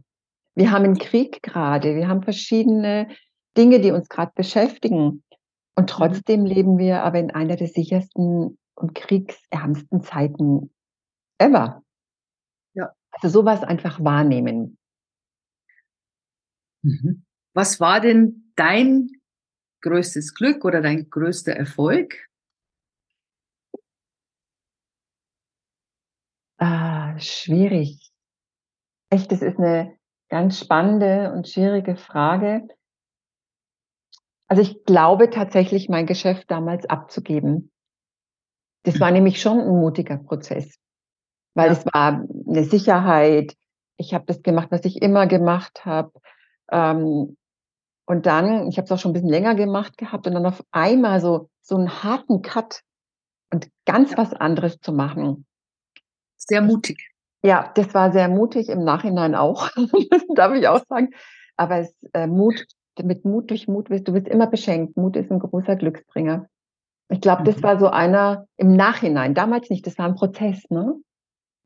Wir 0.57 0.73
haben 0.73 0.85
einen 0.85 0.99
Krieg 0.99 1.41
gerade, 1.43 1.95
wir 1.95 2.09
haben 2.09 2.23
verschiedene 2.23 3.09
Dinge, 3.57 3.81
die 3.81 3.93
uns 3.93 4.09
gerade 4.09 4.33
beschäftigen. 4.35 5.23
Und 5.77 5.85
mhm. 5.85 5.87
trotzdem 5.87 6.45
leben 6.45 6.79
wir 6.79 7.03
aber 7.03 7.19
in 7.21 7.31
einer 7.31 7.57
der 7.57 7.69
sichersten 7.69 8.59
und 8.75 8.95
kriegsärmsten 8.95 10.03
Zeiten 10.03 10.71
ever. 11.39 11.83
Ja. 12.73 12.93
Also 13.13 13.41
sowas 13.41 13.63
einfach 13.63 14.03
wahrnehmen. 14.03 14.79
Mhm. 16.83 17.25
Was 17.53 17.79
war 17.79 18.01
denn 18.01 18.53
dein 18.57 19.11
größtes 19.85 20.35
Glück 20.35 20.65
oder 20.65 20.81
dein 20.81 21.11
größter 21.11 21.53
Erfolg? 21.53 22.27
Ah, 26.59 27.19
schwierig. 27.19 28.11
Echt, 29.11 29.31
das 29.31 29.43
ist 29.43 29.59
eine 29.59 29.97
ganz 30.31 30.59
spannende 30.59 31.33
und 31.33 31.47
schwierige 31.47 31.97
Frage. 31.97 32.67
Also 34.49 34.63
ich 34.63 34.85
glaube 34.85 35.31
tatsächlich, 35.31 35.89
mein 35.89 36.07
Geschäft 36.07 36.51
damals 36.51 36.87
abzugeben. 36.87 37.71
Das 38.85 39.01
war 39.01 39.11
nämlich 39.11 39.41
schon 39.41 39.61
ein 39.61 39.81
mutiger 39.81 40.17
Prozess, 40.17 40.79
weil 41.55 41.71
es 41.71 41.85
war 41.87 42.27
eine 42.49 42.65
Sicherheit. 42.65 43.55
Ich 43.97 44.15
habe 44.15 44.25
das 44.27 44.43
gemacht, 44.43 44.69
was 44.71 44.85
ich 44.85 45.03
immer 45.03 45.27
gemacht 45.27 45.85
habe. 45.85 46.13
Ähm, 46.71 47.37
und 48.07 48.27
dann, 48.27 48.69
ich 48.69 48.77
habe 48.77 48.85
es 48.85 48.93
auch 48.93 48.99
schon 48.99 49.11
ein 49.11 49.15
bisschen 49.15 49.31
länger 49.31 49.55
gemacht 49.55 49.97
gehabt 49.97 50.27
und 50.27 50.35
dann 50.35 50.47
auf 50.47 50.63
einmal 50.71 51.21
so 51.21 51.49
so 51.63 51.77
einen 51.77 52.03
harten 52.03 52.43
Cut 52.43 52.83
und 53.51 53.69
ganz 53.87 54.13
ja. 54.13 54.19
was 54.19 54.33
anderes 54.35 54.79
zu 54.81 54.93
machen. 54.93 55.47
Sehr 56.37 56.61
mutig. 56.61 57.11
Ja, 57.43 57.73
das 57.75 57.95
war 57.95 58.13
sehr 58.13 58.29
mutig 58.29 58.69
im 58.69 58.85
Nachhinein 58.85 59.35
auch, 59.35 59.71
darf 60.35 60.55
ich 60.55 60.69
auch 60.69 60.83
sagen. 60.89 61.11
Aber 61.57 61.79
es 61.79 61.95
äh, 62.13 62.27
Mut 62.27 62.67
mit 63.03 63.25
Mut 63.25 63.51
durch 63.51 63.67
Mut 63.67 63.91
wirst 63.91 64.07
du 64.07 64.13
bist 64.13 64.29
immer 64.29 64.47
beschenkt. 64.47 64.97
Mut 64.97 65.17
ist 65.17 65.31
ein 65.31 65.41
großer 65.41 65.77
Glücksbringer. 65.77 66.47
Ich 67.09 67.21
glaube, 67.21 67.43
das 67.43 67.59
mhm. 67.59 67.63
war 67.63 67.79
so 67.79 67.89
einer 67.89 68.47
im 68.57 68.75
Nachhinein, 68.77 69.35
damals 69.35 69.69
nicht, 69.69 69.87
das 69.87 69.99
war 69.99 70.07
ein 70.07 70.15
Prozess, 70.15 70.63
ne? 70.71 70.95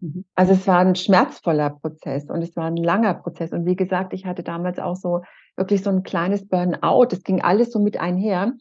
Mhm. 0.00 0.24
Also 0.34 0.52
es 0.52 0.66
war 0.66 0.78
ein 0.78 0.94
schmerzvoller 0.94 1.70
Prozess 1.70 2.28
und 2.30 2.42
es 2.42 2.56
war 2.56 2.66
ein 2.66 2.76
langer 2.76 3.14
Prozess. 3.14 3.52
Und 3.52 3.66
wie 3.66 3.76
gesagt, 3.76 4.12
ich 4.12 4.26
hatte 4.26 4.42
damals 4.42 4.78
auch 4.78 4.96
so 4.96 5.22
wirklich 5.58 5.82
so 5.82 5.90
ein 5.90 6.02
kleines 6.02 6.46
Burnout. 6.46 7.08
Es 7.12 7.22
ging 7.22 7.42
alles 7.42 7.72
so 7.72 7.80
mit 7.80 7.98
einher. 7.98 8.54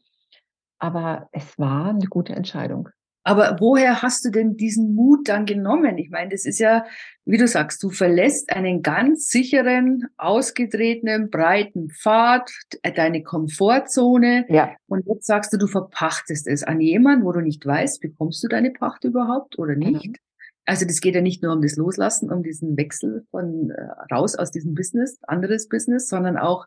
Aber 0.79 1.29
es 1.31 1.57
war 1.57 1.89
eine 1.89 2.05
gute 2.05 2.35
Entscheidung. 2.35 2.89
Aber 3.27 3.57
woher 3.59 4.01
hast 4.01 4.23
du 4.23 4.29
denn 4.29 4.55
diesen 4.55 4.95
Mut 4.95 5.27
dann 5.27 5.45
genommen? 5.45 5.97
Ich 5.97 6.09
meine, 6.09 6.29
das 6.29 6.45
ist 6.45 6.59
ja, 6.59 6.85
wie 7.25 7.37
du 7.37 7.45
sagst, 7.45 7.83
du 7.83 7.89
verlässt 7.89 8.53
einen 8.53 8.81
ganz 8.81 9.27
sicheren, 9.27 10.05
ausgetretenen, 10.15 11.29
breiten 11.29 11.89
Pfad, 11.89 12.49
deine 12.95 13.23
Komfortzone. 13.23 14.45
Ja. 14.47 14.71
Und 14.87 15.05
jetzt 15.07 15.27
sagst 15.27 15.51
du, 15.51 15.57
du 15.57 15.67
verpachtest 15.67 16.47
es 16.47 16.63
an 16.63 16.79
jemanden, 16.79 17.25
wo 17.25 17.33
du 17.33 17.41
nicht 17.41 17.65
weißt, 17.65 17.99
bekommst 17.99 18.41
du 18.45 18.47
deine 18.47 18.71
Pacht 18.71 19.03
überhaupt 19.03 19.59
oder 19.59 19.73
genau. 19.73 19.89
nicht? 19.89 20.07
Mhm. 20.07 20.15
Also 20.63 20.85
das 20.85 21.01
geht 21.01 21.15
ja 21.15 21.21
nicht 21.21 21.43
nur 21.43 21.51
um 21.51 21.61
das 21.61 21.75
Loslassen, 21.75 22.31
um 22.31 22.43
diesen 22.43 22.77
Wechsel 22.77 23.25
von 23.31 23.71
äh, 23.71 24.13
raus 24.13 24.35
aus 24.35 24.51
diesem 24.51 24.73
Business, 24.73 25.19
anderes 25.23 25.67
Business, 25.67 26.07
sondern 26.07 26.37
auch, 26.37 26.65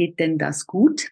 geht 0.00 0.18
denn 0.18 0.38
das 0.38 0.66
gut? 0.66 1.10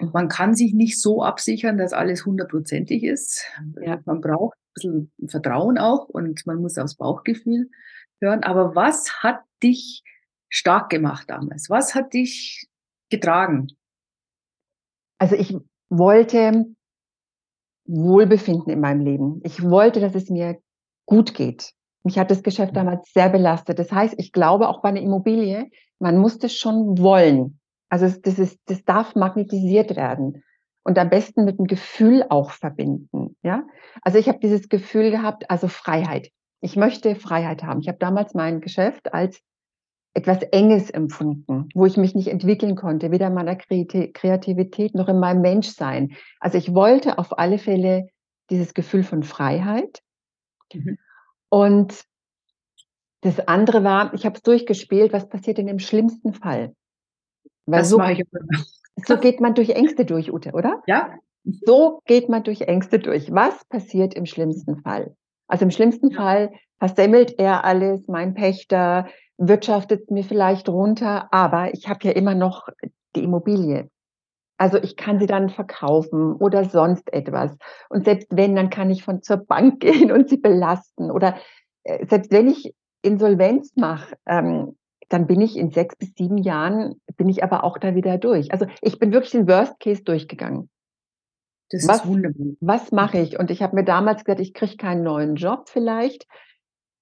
Man 0.00 0.28
kann 0.28 0.54
sich 0.54 0.72
nicht 0.72 0.98
so 0.98 1.22
absichern, 1.22 1.76
dass 1.76 1.92
alles 1.92 2.24
hundertprozentig 2.24 3.02
ist. 3.02 3.44
Ja. 3.82 4.00
Man 4.06 4.22
braucht 4.22 4.56
ein 4.56 4.72
bisschen 4.74 5.12
Vertrauen 5.28 5.76
auch 5.76 6.08
und 6.08 6.46
man 6.46 6.62
muss 6.62 6.78
aufs 6.78 6.96
Bauchgefühl 6.96 7.70
hören. 8.22 8.42
Aber 8.42 8.74
was 8.74 9.22
hat 9.22 9.40
dich 9.62 10.02
stark 10.48 10.88
gemacht 10.88 11.28
damals? 11.28 11.68
Was 11.68 11.94
hat 11.94 12.14
dich 12.14 12.66
getragen? 13.10 13.68
Also 15.18 15.36
ich 15.36 15.54
wollte 15.90 16.64
Wohlbefinden 17.86 18.72
in 18.72 18.80
meinem 18.80 19.00
Leben. 19.00 19.42
Ich 19.44 19.62
wollte, 19.62 20.00
dass 20.00 20.14
es 20.14 20.30
mir 20.30 20.58
gut 21.04 21.34
geht. 21.34 21.74
Mich 22.04 22.18
hat 22.18 22.30
das 22.30 22.42
Geschäft 22.42 22.72
mhm. 22.72 22.76
damals 22.76 23.12
sehr 23.12 23.28
belastet. 23.28 23.78
Das 23.78 23.92
heißt, 23.92 24.14
ich 24.16 24.32
glaube 24.32 24.68
auch 24.68 24.80
bei 24.80 24.88
einer 24.88 25.02
Immobilie, 25.02 25.70
man 25.98 26.16
muss 26.16 26.38
das 26.38 26.54
schon 26.54 26.96
wollen. 26.98 27.60
Also 27.94 28.08
das, 28.08 28.40
ist, 28.40 28.58
das 28.66 28.84
darf 28.84 29.14
magnetisiert 29.14 29.94
werden 29.94 30.42
und 30.82 30.98
am 30.98 31.10
besten 31.10 31.44
mit 31.44 31.60
dem 31.60 31.68
Gefühl 31.68 32.24
auch 32.28 32.50
verbinden. 32.50 33.36
Ja, 33.44 33.62
also 34.02 34.18
ich 34.18 34.28
habe 34.28 34.40
dieses 34.40 34.68
Gefühl 34.68 35.12
gehabt, 35.12 35.48
also 35.48 35.68
Freiheit. 35.68 36.32
Ich 36.60 36.74
möchte 36.74 37.14
Freiheit 37.14 37.62
haben. 37.62 37.78
Ich 37.78 37.86
habe 37.86 37.98
damals 37.98 38.34
mein 38.34 38.60
Geschäft 38.60 39.14
als 39.14 39.40
etwas 40.12 40.42
Enges 40.42 40.90
empfunden, 40.90 41.68
wo 41.72 41.86
ich 41.86 41.96
mich 41.96 42.16
nicht 42.16 42.26
entwickeln 42.26 42.74
konnte, 42.74 43.12
weder 43.12 43.28
in 43.28 43.34
meiner 43.34 43.54
Kreativität 43.54 44.96
noch 44.96 45.06
in 45.08 45.20
meinem 45.20 45.42
Menschsein. 45.42 46.16
Also 46.40 46.58
ich 46.58 46.74
wollte 46.74 47.18
auf 47.18 47.38
alle 47.38 47.58
Fälle 47.58 48.08
dieses 48.50 48.74
Gefühl 48.74 49.04
von 49.04 49.22
Freiheit. 49.22 50.02
Mhm. 50.72 50.98
Und 51.48 52.02
das 53.20 53.38
andere 53.46 53.84
war, 53.84 54.12
ich 54.14 54.26
habe 54.26 54.34
es 54.34 54.42
durchgespielt, 54.42 55.12
was 55.12 55.28
passiert 55.28 55.58
denn 55.58 55.68
im 55.68 55.78
schlimmsten 55.78 56.34
Fall? 56.34 56.74
Das 57.66 57.90
so, 57.90 57.98
mache 57.98 58.12
ich 58.12 58.24
so 59.06 59.16
geht 59.20 59.40
man 59.40 59.54
durch 59.54 59.70
Ängste 59.70 60.04
durch, 60.04 60.32
Ute, 60.32 60.52
oder? 60.52 60.82
Ja. 60.86 61.14
So 61.66 62.00
geht 62.06 62.28
man 62.28 62.42
durch 62.42 62.62
Ängste 62.62 62.98
durch. 62.98 63.30
Was 63.32 63.64
passiert 63.66 64.14
im 64.14 64.26
schlimmsten 64.26 64.82
Fall? 64.82 65.14
Also 65.46 65.64
im 65.64 65.70
schlimmsten 65.70 66.10
ja. 66.10 66.16
Fall 66.16 66.52
versemmelt 66.78 67.38
er 67.38 67.64
alles, 67.64 68.08
mein 68.08 68.34
Pächter 68.34 69.08
wirtschaftet 69.36 70.10
mir 70.10 70.24
vielleicht 70.24 70.68
runter, 70.68 71.28
aber 71.32 71.74
ich 71.74 71.88
habe 71.88 72.06
ja 72.06 72.12
immer 72.12 72.34
noch 72.34 72.68
die 73.16 73.24
Immobilie. 73.24 73.90
Also 74.56 74.78
ich 74.78 74.96
kann 74.96 75.18
sie 75.18 75.26
dann 75.26 75.50
verkaufen 75.50 76.34
oder 76.36 76.64
sonst 76.64 77.12
etwas. 77.12 77.56
Und 77.88 78.04
selbst 78.04 78.28
wenn, 78.30 78.54
dann 78.54 78.70
kann 78.70 78.90
ich 78.90 79.02
von 79.02 79.22
zur 79.22 79.38
Bank 79.38 79.80
gehen 79.80 80.12
und 80.12 80.28
sie 80.28 80.36
belasten. 80.36 81.10
Oder 81.10 81.36
äh, 81.82 82.06
selbst 82.06 82.30
wenn 82.30 82.48
ich 82.48 82.74
Insolvenz 83.02 83.72
mache, 83.76 84.14
ähm, 84.26 84.76
dann 85.08 85.26
bin 85.26 85.40
ich 85.40 85.56
in 85.56 85.70
sechs 85.70 85.96
bis 85.96 86.12
sieben 86.16 86.38
Jahren, 86.38 87.00
bin 87.16 87.28
ich 87.28 87.42
aber 87.42 87.64
auch 87.64 87.78
da 87.78 87.94
wieder 87.94 88.18
durch. 88.18 88.52
Also 88.52 88.66
ich 88.80 88.98
bin 88.98 89.12
wirklich 89.12 89.32
den 89.32 89.48
Worst 89.48 89.78
Case 89.80 90.02
durchgegangen. 90.02 90.70
Das 91.70 91.88
was, 91.88 91.96
ist 91.98 92.06
wunderbar. 92.06 92.46
Was 92.60 92.92
mache 92.92 93.18
ich? 93.18 93.38
Und 93.38 93.50
ich 93.50 93.62
habe 93.62 93.76
mir 93.76 93.84
damals 93.84 94.24
gesagt, 94.24 94.40
ich 94.40 94.54
kriege 94.54 94.76
keinen 94.76 95.02
neuen 95.02 95.36
Job 95.36 95.68
vielleicht. 95.68 96.26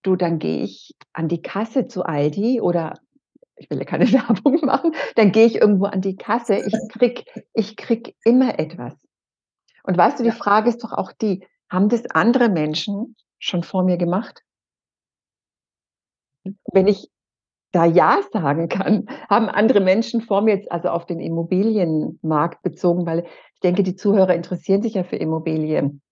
Du, 0.02 0.16
dann 0.16 0.38
gehe 0.38 0.62
ich 0.62 0.94
an 1.12 1.28
die 1.28 1.42
Kasse 1.42 1.86
zu 1.86 2.04
Aldi 2.04 2.60
oder 2.60 2.94
ich 3.56 3.70
will 3.70 3.78
ja 3.78 3.84
keine 3.84 4.06
Werbung 4.12 4.60
machen, 4.62 4.94
dann 5.16 5.32
gehe 5.32 5.46
ich 5.46 5.56
irgendwo 5.56 5.86
an 5.86 6.00
die 6.00 6.16
Kasse. 6.16 6.56
Ich 6.56 6.74
krieg, 6.90 7.24
ich 7.54 7.76
krieg 7.76 8.16
immer 8.24 8.58
etwas. 8.58 8.94
Und 9.84 9.96
weißt 9.96 10.18
du, 10.18 10.24
die 10.24 10.30
Frage 10.30 10.68
ist 10.68 10.82
doch 10.84 10.92
auch 10.92 11.12
die, 11.12 11.46
haben 11.68 11.88
das 11.88 12.06
andere 12.10 12.48
Menschen 12.48 13.16
schon 13.38 13.62
vor 13.62 13.82
mir 13.84 13.96
gemacht? 13.96 14.42
Wenn 16.72 16.88
ich 16.88 17.10
da 17.72 17.86
Ja 17.86 18.20
sagen 18.32 18.68
kann, 18.68 19.06
haben 19.28 19.48
andere 19.48 19.80
Menschen 19.80 20.20
vor 20.20 20.42
mir 20.42 20.54
jetzt 20.54 20.70
also 20.70 20.88
auf 20.88 21.06
den 21.06 21.20
Immobilienmarkt 21.20 22.62
bezogen, 22.62 23.06
weil 23.06 23.24
ich 23.54 23.60
denke, 23.60 23.82
die 23.82 23.96
Zuhörer 23.96 24.34
interessieren 24.34 24.82
sich 24.82 24.94
ja 24.94 25.04
für 25.04 25.16
Immobilien. 25.16 26.02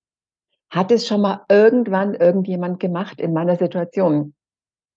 Hat 0.70 0.90
es 0.90 1.06
schon 1.06 1.20
mal 1.20 1.44
irgendwann 1.48 2.14
irgendjemand 2.14 2.80
gemacht 2.80 3.20
in 3.20 3.32
meiner 3.32 3.56
Situation? 3.56 4.34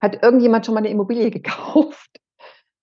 Hat 0.01 0.23
irgendjemand 0.23 0.65
schon 0.65 0.75
mal 0.75 0.79
eine 0.79 0.89
Immobilie 0.89 1.31
gekauft? 1.31 2.19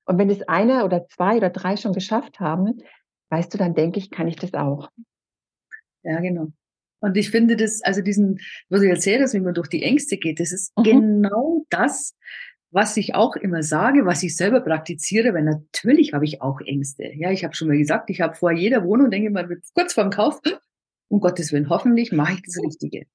Und 0.05 0.19
wenn 0.19 0.31
es 0.31 0.43
einer 0.43 0.85
oder 0.85 1.07
zwei 1.07 1.37
oder 1.37 1.51
drei 1.51 1.77
schon 1.77 1.93
geschafft 1.93 2.41
haben, 2.41 2.83
weißt 3.31 3.55
du, 3.55 3.59
dann 3.59 3.75
denke 3.75 3.99
ich, 3.99 4.11
kann 4.11 4.29
ich 4.29 4.37
das 4.37 4.55
auch. 4.55 4.91
Ja, 6.03 6.21
genau. 6.21 6.49
Und 7.01 7.17
ich 7.17 7.31
finde 7.31 7.57
das, 7.57 7.81
also 7.83 8.03
diesen, 8.03 8.41
was 8.69 8.83
ich 8.83 8.91
erzähle, 8.91 9.21
dass 9.21 9.35
wie 9.35 9.41
man 9.41 9.55
durch 9.55 9.69
die 9.69 9.83
Ängste 9.83 10.19
geht, 10.19 10.41
das 10.41 10.53
ist 10.53 10.77
mhm. 10.77 10.83
genau 10.83 11.65
das, 11.71 12.15
was 12.71 12.97
ich 12.97 13.15
auch 13.15 13.37
immer 13.37 13.63
sage, 13.63 14.07
was 14.07 14.23
ich 14.23 14.37
selber 14.37 14.61
praktiziere, 14.61 15.35
weil 15.35 15.43
natürlich 15.43 16.13
habe 16.13 16.25
ich 16.25 16.41
auch 16.41 16.61
Ängste. 16.61 17.11
Ja, 17.15 17.31
ich 17.31 17.45
habe 17.45 17.55
schon 17.55 17.69
mal 17.69 17.79
gesagt, 17.79 18.11
ich 18.11 18.21
habe 18.21 18.35
vor 18.35 18.53
jeder 18.53 18.85
Wohnung, 18.85 19.11
denke 19.11 19.29
ich 19.29 19.35
mal, 19.35 19.49
kurz 19.75 19.93
vorm 19.93 20.11
Kauf, 20.11 20.41
um 21.09 21.21
Gottes 21.21 21.53
Willen, 21.53 21.69
hoffentlich 21.69 22.13
mache 22.13 22.35
ich 22.35 22.43
das 22.43 22.63
Richtige. 22.63 23.07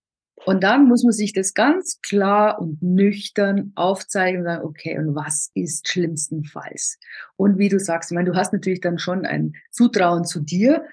Und 0.46 0.64
dann 0.64 0.88
muss 0.88 1.04
man 1.04 1.14
sich 1.14 1.32
das 1.32 1.54
ganz 1.54 2.02
klar 2.02 2.60
und 2.60 2.82
nüchtern 2.82 3.72
aufzeigen 3.76 4.40
und 4.42 4.46
sagen, 4.46 4.66
okay, 4.66 4.98
und 4.98 5.16
was 5.16 5.50
ist 5.54 5.88
schlimmstenfalls? 5.88 7.00
Und 7.38 7.58
wie 7.58 7.70
du 7.70 7.80
sagst, 7.80 8.12
ich 8.12 8.16
meine, 8.16 8.30
du 8.30 8.36
hast 8.36 8.52
natürlich 8.52 8.82
dann 8.82 9.00
schon 9.00 9.26
ein 9.26 9.54
Zutrauen 9.72 10.26
zu 10.26 10.42
dir 10.42 10.86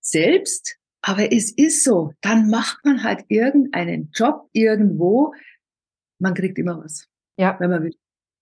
selbst, 0.00 0.76
aber 1.00 1.32
es 1.32 1.52
ist 1.52 1.84
so, 1.84 2.12
dann 2.20 2.50
macht 2.50 2.84
man 2.84 3.04
halt 3.04 3.24
irgendeinen 3.28 4.10
Job 4.12 4.48
irgendwo, 4.52 5.32
man 6.18 6.34
kriegt 6.34 6.58
immer 6.58 6.82
was. 6.82 7.06
Ja. 7.38 7.56
Wenn 7.60 7.70
man 7.70 7.84
will. 7.84 7.94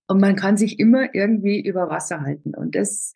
Und 0.08 0.20
man 0.20 0.36
kann 0.36 0.56
sich 0.56 0.78
immer 0.78 1.14
irgendwie 1.14 1.60
über 1.60 1.88
Wasser 1.88 2.20
halten. 2.20 2.54
Und 2.54 2.74
das, 2.74 3.12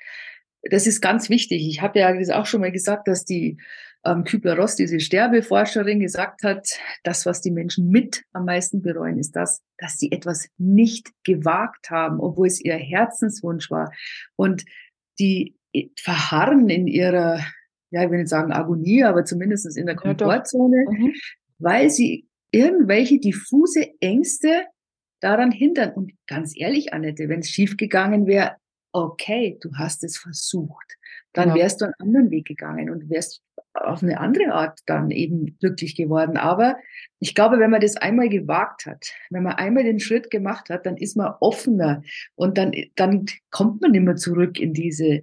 das 0.63 0.87
ist 0.87 1.01
ganz 1.01 1.31
wichtig. 1.31 1.67
Ich 1.69 1.83
habe 1.83 1.99
ja 1.99 2.39
auch 2.39 2.47
schon 2.47 2.61
mal 2.61 2.73
gesagt, 2.73 3.09
dass 3.09 3.25
die 3.25 3.59
ähm, 4.05 4.25
Kübler-Ross, 4.25 4.77
diese 4.77 5.01
Sterbeforscherin, 5.01 6.01
gesagt 6.01 6.43
hat, 6.43 6.69
das, 7.05 7.27
was 7.27 7.41
die 7.41 7.51
Menschen 7.51 7.89
mit 7.89 8.25
am 8.33 8.45
meisten 8.45 8.83
bereuen, 8.83 9.19
ist 9.19 9.37
das, 9.37 9.63
dass 9.79 9.99
sie 9.99 10.11
etwas 10.11 10.49
nicht 10.59 11.11
gewagt 11.25 11.91
haben, 11.91 12.21
obwohl 12.21 12.47
es 12.47 12.61
ihr 12.61 12.77
Herzenswunsch 12.77 13.71
war. 13.71 13.93
Und 14.37 14.65
die 15.19 15.57
verharren 15.99 16.69
in 16.69 16.87
ihrer, 16.87 17.41
ja, 17.91 18.05
ich 18.05 18.11
will 18.11 18.19
nicht 18.19 18.29
sagen 18.29 18.53
Agonie, 18.53 19.05
aber 19.05 19.25
zumindest 19.25 19.77
in 19.77 19.87
der 19.87 19.97
Komfortzone, 19.97 20.85
ja, 20.85 20.91
mhm. 20.91 21.15
weil 21.59 21.91
sie 21.91 22.27
irgendwelche 22.51 23.21
diffuse 23.21 23.87
Ängste 24.01 24.65
daran 25.21 25.53
hindern. 25.53 25.93
Und 25.93 26.13
ganz 26.27 26.57
ehrlich, 26.57 26.93
Annette, 26.93 27.29
wenn 27.29 27.41
es 27.41 27.51
schiefgegangen 27.51 28.27
wäre, 28.27 28.57
okay, 28.93 29.59
du 29.61 29.71
hast 29.77 30.03
es 30.05 30.19
versucht. 30.19 30.97
Dann 31.33 31.51
genau. 31.51 31.61
wärst 31.61 31.81
du 31.81 31.85
einen 31.85 31.95
anderen 31.99 32.31
Weg 32.31 32.47
gegangen 32.47 32.91
und 32.91 33.09
wärst 33.09 33.43
auf 33.75 34.03
eine 34.03 34.19
andere 34.19 34.53
Art 34.53 34.81
dann 34.87 35.11
eben 35.11 35.57
glücklich 35.59 35.95
geworden. 35.95 36.37
Aber 36.37 36.77
ich 37.21 37.35
glaube, 37.35 37.59
wenn 37.61 37.71
man 37.71 37.81
das 37.81 37.97
einmal 37.97 38.29
gewagt 38.29 38.87
hat, 38.87 39.13
wenn 39.31 39.45
man 39.45 39.55
einmal 39.55 39.85
den 39.85 40.01
Schritt 40.01 40.31
gemacht 40.31 40.71
hat, 40.71 40.87
dann 40.87 40.97
ist 40.97 41.17
man 41.17 41.33
offener 41.41 42.03
und 42.35 42.59
dann, 42.59 42.73
dann 42.97 43.27
kommt 43.51 43.81
man 43.81 43.93
nicht 43.93 44.03
mehr 44.03 44.17
zurück 44.17 44.59
in 44.59 44.73
diese 44.73 45.23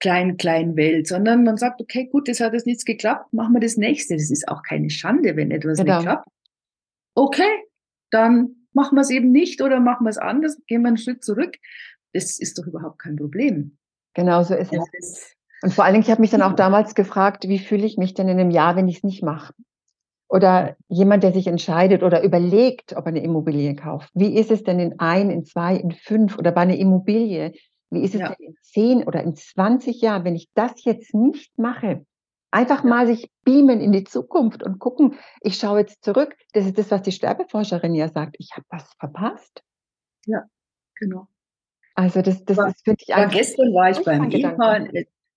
kleinen, 0.00 0.36
kleinen 0.36 0.76
Welt, 0.76 1.06
sondern 1.06 1.44
man 1.44 1.56
sagt, 1.56 1.80
okay, 1.80 2.06
gut, 2.06 2.28
das 2.28 2.40
hat 2.40 2.52
jetzt 2.52 2.66
nichts 2.66 2.84
geklappt, 2.84 3.32
machen 3.32 3.54
wir 3.54 3.60
das 3.60 3.76
nächste. 3.76 4.14
Das 4.14 4.30
ist 4.30 4.48
auch 4.48 4.62
keine 4.62 4.90
Schande, 4.90 5.36
wenn 5.36 5.50
etwas 5.50 5.78
genau. 5.78 5.96
nicht 5.96 6.06
klappt. 6.06 6.28
Okay, 7.14 7.64
dann 8.10 8.57
machen 8.72 8.96
wir 8.96 9.02
es 9.02 9.10
eben 9.10 9.30
nicht 9.30 9.62
oder 9.62 9.80
machen 9.80 10.04
wir 10.04 10.10
es 10.10 10.18
anders, 10.18 10.58
gehen 10.66 10.82
wir 10.82 10.88
einen 10.88 10.98
Schritt 10.98 11.24
zurück. 11.24 11.56
Das 12.12 12.38
ist 12.38 12.58
doch 12.58 12.66
überhaupt 12.66 12.98
kein 12.98 13.16
Problem. 13.16 13.76
Genau 14.14 14.42
so 14.42 14.54
ist 14.54 14.72
es. 14.72 15.36
Und 15.62 15.74
vor 15.74 15.84
allen 15.84 15.94
Dingen, 15.94 16.04
ich 16.04 16.10
habe 16.10 16.20
mich 16.20 16.30
dann 16.30 16.42
auch 16.42 16.54
damals 16.54 16.94
gefragt, 16.94 17.48
wie 17.48 17.58
fühle 17.58 17.86
ich 17.86 17.96
mich 17.98 18.14
denn 18.14 18.28
in 18.28 18.38
einem 18.38 18.50
Jahr, 18.50 18.76
wenn 18.76 18.88
ich 18.88 18.98
es 18.98 19.02
nicht 19.04 19.22
mache? 19.22 19.54
Oder 20.28 20.76
jemand, 20.88 21.22
der 21.22 21.32
sich 21.32 21.46
entscheidet 21.46 22.02
oder 22.02 22.22
überlegt, 22.22 22.94
ob 22.94 23.06
er 23.06 23.08
eine 23.08 23.22
Immobilie 23.22 23.74
kauft. 23.74 24.10
Wie 24.14 24.36
ist 24.36 24.50
es 24.50 24.62
denn 24.62 24.78
in 24.78 25.00
ein, 25.00 25.30
in 25.30 25.44
zwei, 25.44 25.74
in 25.74 25.90
fünf 25.90 26.38
oder 26.38 26.52
bei 26.52 26.60
einer 26.62 26.76
Immobilie? 26.76 27.52
Wie 27.90 28.02
ist 28.02 28.14
es 28.14 28.20
ja. 28.20 28.28
denn 28.28 28.48
in 28.48 28.54
zehn 28.62 29.04
oder 29.04 29.22
in 29.22 29.34
20 29.34 30.00
Jahren, 30.02 30.24
wenn 30.24 30.36
ich 30.36 30.48
das 30.54 30.84
jetzt 30.84 31.14
nicht 31.14 31.58
mache? 31.58 32.04
Einfach 32.50 32.82
mal 32.82 33.06
sich 33.06 33.30
beamen 33.44 33.80
in 33.80 33.92
die 33.92 34.04
Zukunft 34.04 34.62
und 34.62 34.78
gucken, 34.78 35.18
ich 35.40 35.58
schaue 35.58 35.80
jetzt 35.80 36.02
zurück. 36.02 36.34
Das 36.52 36.64
ist 36.64 36.78
das, 36.78 36.90
was 36.90 37.02
die 37.02 37.12
Sterbeforscherin 37.12 37.94
ja 37.94 38.08
sagt. 38.08 38.36
Ich 38.38 38.52
habe 38.52 38.64
was 38.70 38.90
verpasst. 38.98 39.62
Ja, 40.24 40.44
genau. 40.94 41.28
Also 41.94 42.22
das, 42.22 42.44
das 42.44 42.56
war, 42.56 42.68
ist 42.68 42.86
wirklich 42.86 43.14
einfach. 43.14 43.36
Gestern 43.36 43.74
war 43.74 43.90
ich 43.90 43.98
beim 44.04 44.30
Ehepaar, 44.30 44.74
ein, 44.74 44.90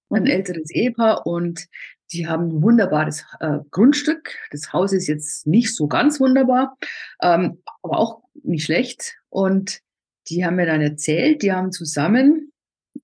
ein 0.10 0.28
älteres 0.28 0.69
Ehepaar 0.69 1.26
und 1.26 1.67
die 2.13 2.28
haben 2.28 2.50
ein 2.50 2.62
wunderbares 2.62 3.26
äh, 3.39 3.60
Grundstück. 3.71 4.38
Das 4.52 4.71
Haus 4.71 4.93
ist 4.93 5.08
jetzt 5.08 5.47
nicht 5.47 5.76
so 5.76 5.88
ganz 5.88 6.19
wunderbar, 6.19 6.78
ähm, 7.21 7.63
aber 7.82 7.97
auch 7.97 8.24
nicht 8.43 8.65
schlecht. 8.65 9.17
Und 9.30 9.80
die 10.28 10.45
haben 10.45 10.56
mir 10.56 10.65
dann 10.65 10.82
erzählt, 10.82 11.41
die 11.41 11.52
haben 11.52 11.71
zusammen, 11.71 12.51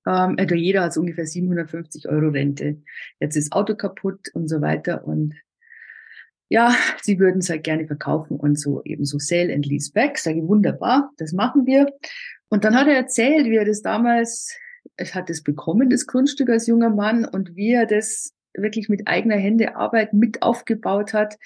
ähm, 0.05 0.35
also 0.37 0.55
jeder 0.55 0.83
hat 0.83 0.97
ungefähr 0.97 1.25
750 1.25 2.07
Euro 2.07 2.29
Rente. 2.29 2.77
Jetzt 3.19 3.35
ist 3.35 3.53
Auto 3.53 3.75
kaputt 3.75 4.29
und 4.33 4.47
so 4.47 4.61
weiter 4.61 5.05
und 5.05 5.35
ja, 6.49 6.73
sie 7.01 7.19
würden 7.19 7.39
es 7.39 7.49
halt 7.49 7.63
gerne 7.63 7.87
verkaufen 7.87 8.37
und 8.37 8.59
so 8.59 8.81
eben 8.85 9.05
so 9.05 9.19
Sale 9.19 9.53
and 9.53 9.65
Lease 9.65 9.91
Back. 9.91 10.17
Sage 10.17 10.39
ich, 10.39 10.47
wunderbar, 10.47 11.11
das 11.17 11.33
machen 11.33 11.65
wir. 11.65 11.87
Und 12.49 12.63
dann 12.63 12.75
hat 12.75 12.87
er 12.87 12.95
erzählt, 12.95 13.47
wie 13.47 13.57
er 13.57 13.65
das 13.65 13.81
damals, 13.81 14.55
er 14.95 15.13
hat 15.13 15.29
das 15.29 15.41
bekommen, 15.41 15.89
das 15.89 16.07
Grundstück 16.07 16.49
als 16.49 16.67
junger 16.67 16.89
Mann 16.89 17.25
und 17.25 17.55
wie 17.55 17.73
er 17.73 17.85
das 17.85 18.33
wirklich 18.53 18.87
mit 18.87 19.07
eigener 19.07 19.35
Hände 19.35 19.75
Arbeit 19.75 20.13
mit 20.13 20.41
aufgebaut 20.41 21.13
hat, 21.13 21.37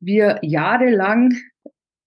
wie 0.00 0.18
er 0.18 0.40
jahrelang 0.42 1.34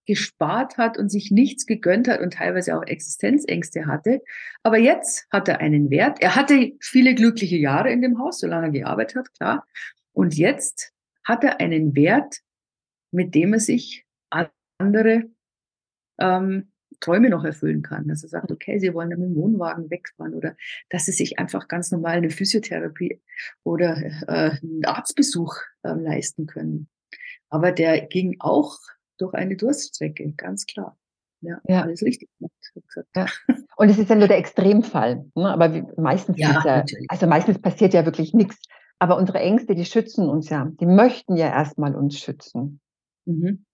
gespart 0.05 0.77
hat 0.77 0.97
und 0.97 1.09
sich 1.09 1.31
nichts 1.31 1.65
gegönnt 1.65 2.07
hat 2.07 2.21
und 2.21 2.33
teilweise 2.33 2.77
auch 2.77 2.83
Existenzängste 2.83 3.85
hatte. 3.85 4.21
Aber 4.63 4.77
jetzt 4.77 5.27
hat 5.31 5.47
er 5.47 5.59
einen 5.59 5.89
Wert. 5.89 6.21
Er 6.21 6.35
hatte 6.35 6.73
viele 6.79 7.15
glückliche 7.15 7.57
Jahre 7.57 7.91
in 7.91 8.01
dem 8.01 8.19
Haus, 8.19 8.39
solange 8.39 8.67
er 8.67 8.71
gearbeitet 8.71 9.17
hat, 9.17 9.33
klar. 9.33 9.67
Und 10.13 10.35
jetzt 10.35 10.91
hat 11.23 11.43
er 11.43 11.59
einen 11.59 11.95
Wert, 11.95 12.39
mit 13.11 13.35
dem 13.35 13.53
er 13.53 13.59
sich 13.59 14.05
andere 14.77 15.23
ähm, 16.19 16.71
Träume 16.99 17.29
noch 17.29 17.43
erfüllen 17.43 17.81
kann. 17.81 18.07
Dass 18.07 18.23
er 18.23 18.29
sagt, 18.29 18.51
okay, 18.51 18.79
sie 18.79 18.93
wollen 18.93 19.09
mit 19.09 19.19
dem 19.19 19.35
Wohnwagen 19.35 19.89
wegfahren 19.89 20.33
oder 20.33 20.55
dass 20.89 21.05
sie 21.05 21.11
sich 21.11 21.39
einfach 21.39 21.67
ganz 21.67 21.91
normal 21.91 22.17
eine 22.17 22.29
Physiotherapie 22.29 23.21
oder 23.63 23.97
äh, 24.27 24.51
einen 24.61 24.85
Arztbesuch 24.85 25.55
äh, 25.83 25.93
leisten 25.93 26.47
können. 26.47 26.89
Aber 27.49 27.71
der 27.71 28.01
ging 28.07 28.37
auch 28.39 28.79
durch 29.21 29.33
eine 29.33 29.55
Durststrecke, 29.55 30.33
ganz 30.33 30.65
klar. 30.65 30.97
Ja, 31.41 31.59
ja. 31.67 31.81
alles 31.81 32.03
richtig 32.03 32.29
gemacht. 32.37 32.53
Ja. 33.15 33.25
Und 33.77 33.89
es 33.89 33.97
ist 33.97 34.09
ja 34.09 34.15
nur 34.15 34.27
der 34.27 34.37
Extremfall. 34.37 35.25
Ne? 35.35 35.49
Aber 35.49 35.73
wie, 35.73 35.83
meistens 35.97 36.37
ja, 36.37 36.61
ja 36.63 36.85
also 37.07 37.27
meistens 37.27 37.59
passiert 37.59 37.93
ja 37.93 38.05
wirklich 38.05 38.33
nichts. 38.33 38.61
Aber 38.99 39.17
unsere 39.17 39.39
Ängste, 39.39 39.73
die 39.73 39.85
schützen 39.85 40.29
uns 40.29 40.49
ja. 40.49 40.71
Die 40.79 40.85
möchten 40.85 41.35
ja 41.35 41.47
erstmal 41.47 41.95
uns 41.95 42.19
schützen. 42.19 42.79
Mhm. 43.25 43.65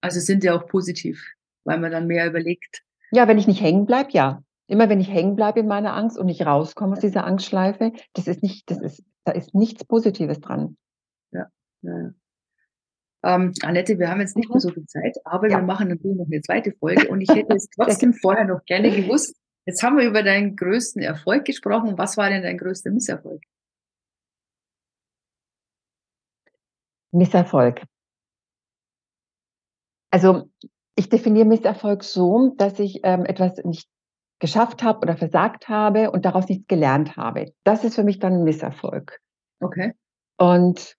Also 0.00 0.20
sind 0.20 0.44
ja 0.44 0.54
auch 0.54 0.66
positiv, 0.66 1.32
weil 1.64 1.80
man 1.80 1.90
dann 1.90 2.06
mehr 2.06 2.28
überlegt. 2.28 2.84
Ja, 3.10 3.26
wenn 3.26 3.38
ich 3.38 3.48
nicht 3.48 3.60
hängen 3.60 3.86
bleibe, 3.86 4.10
ja. 4.12 4.44
Immer 4.66 4.88
wenn 4.88 5.00
ich 5.00 5.10
hängen 5.10 5.34
bleibe 5.34 5.60
in 5.60 5.66
meiner 5.66 5.94
Angst 5.94 6.16
und 6.16 6.26
nicht 6.26 6.46
rauskomme 6.46 6.92
aus 6.92 7.00
dieser 7.00 7.24
Angstschleife, 7.24 7.92
das 8.12 8.28
ist 8.28 8.42
nicht, 8.42 8.70
das 8.70 8.80
ist, 8.80 9.04
da 9.24 9.32
ist 9.32 9.54
nichts 9.54 9.84
Positives 9.84 10.40
dran. 10.40 10.76
Ja, 11.32 11.48
ja. 11.82 12.10
Ähm, 13.24 13.52
Annette, 13.62 13.98
wir 13.98 14.10
haben 14.10 14.20
jetzt 14.20 14.36
nicht 14.36 14.48
mehr 14.48 14.56
mhm. 14.56 14.60
so 14.60 14.70
viel 14.70 14.86
Zeit, 14.86 15.16
aber 15.24 15.48
ja. 15.48 15.56
wir 15.58 15.64
machen 15.64 15.88
natürlich 15.88 16.16
noch 16.16 16.26
eine 16.26 16.42
zweite 16.42 16.72
Folge 16.72 17.08
und 17.08 17.22
ich 17.22 17.30
hätte 17.30 17.54
es 17.56 17.68
trotzdem 17.74 18.12
vorher 18.12 18.44
noch 18.44 18.64
gerne 18.66 18.90
gewusst. 18.90 19.34
Jetzt 19.66 19.82
haben 19.82 19.96
wir 19.96 20.06
über 20.06 20.22
deinen 20.22 20.56
größten 20.56 21.00
Erfolg 21.02 21.46
gesprochen. 21.46 21.96
Was 21.96 22.18
war 22.18 22.28
denn 22.28 22.42
dein 22.42 22.58
größter 22.58 22.90
Misserfolg? 22.90 23.42
Misserfolg. 27.12 27.82
Also 30.10 30.50
ich 30.96 31.08
definiere 31.08 31.46
Misserfolg 31.46 32.04
so, 32.04 32.54
dass 32.58 32.78
ich 32.78 33.00
ähm, 33.04 33.24
etwas 33.24 33.56
nicht 33.64 33.88
geschafft 34.38 34.82
habe 34.82 35.00
oder 35.00 35.16
versagt 35.16 35.68
habe 35.68 36.10
und 36.10 36.26
daraus 36.26 36.48
nichts 36.48 36.66
gelernt 36.66 37.16
habe. 37.16 37.52
Das 37.64 37.84
ist 37.84 37.94
für 37.94 38.04
mich 38.04 38.18
dann 38.18 38.34
ein 38.34 38.44
Misserfolg. 38.44 39.20
Okay. 39.60 39.94
Und 40.36 40.96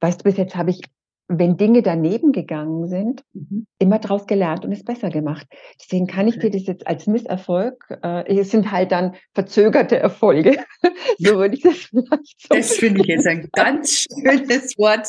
weißt 0.00 0.20
du, 0.20 0.24
bis 0.24 0.36
jetzt 0.36 0.56
habe 0.56 0.70
ich, 0.70 0.82
wenn 1.28 1.56
Dinge 1.56 1.82
daneben 1.82 2.32
gegangen 2.32 2.88
sind, 2.88 3.22
mhm. 3.34 3.66
immer 3.78 3.98
daraus 3.98 4.26
gelernt 4.26 4.64
und 4.64 4.72
es 4.72 4.84
besser 4.84 5.10
gemacht. 5.10 5.46
Deswegen 5.80 6.06
kann 6.06 6.26
ich 6.26 6.38
dir 6.38 6.50
das 6.50 6.66
jetzt 6.66 6.86
als 6.86 7.06
Misserfolg, 7.06 7.84
äh, 8.02 8.38
es 8.38 8.50
sind 8.50 8.72
halt 8.72 8.92
dann 8.92 9.14
verzögerte 9.34 9.98
Erfolge. 9.98 10.56
so 11.18 11.36
würde 11.36 11.54
ich 11.54 11.62
das 11.62 11.76
vielleicht 11.76 12.40
so. 12.40 12.54
Das 12.54 12.72
finde 12.76 13.02
ich 13.02 13.06
jetzt 13.08 13.26
ein 13.26 13.48
ganz 13.52 14.06
schönes 14.10 14.78
Wort. 14.78 15.08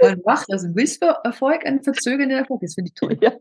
Man 0.00 0.22
macht 0.24 0.52
aus 0.52 0.64
Misserfolg 0.74 1.66
einen 1.66 1.82
verzögerten 1.82 2.30
Erfolg. 2.30 2.60
Das 2.60 2.74
finde 2.74 2.90
ich 2.92 2.94
toll. 2.94 3.18
Ja, 3.20 3.32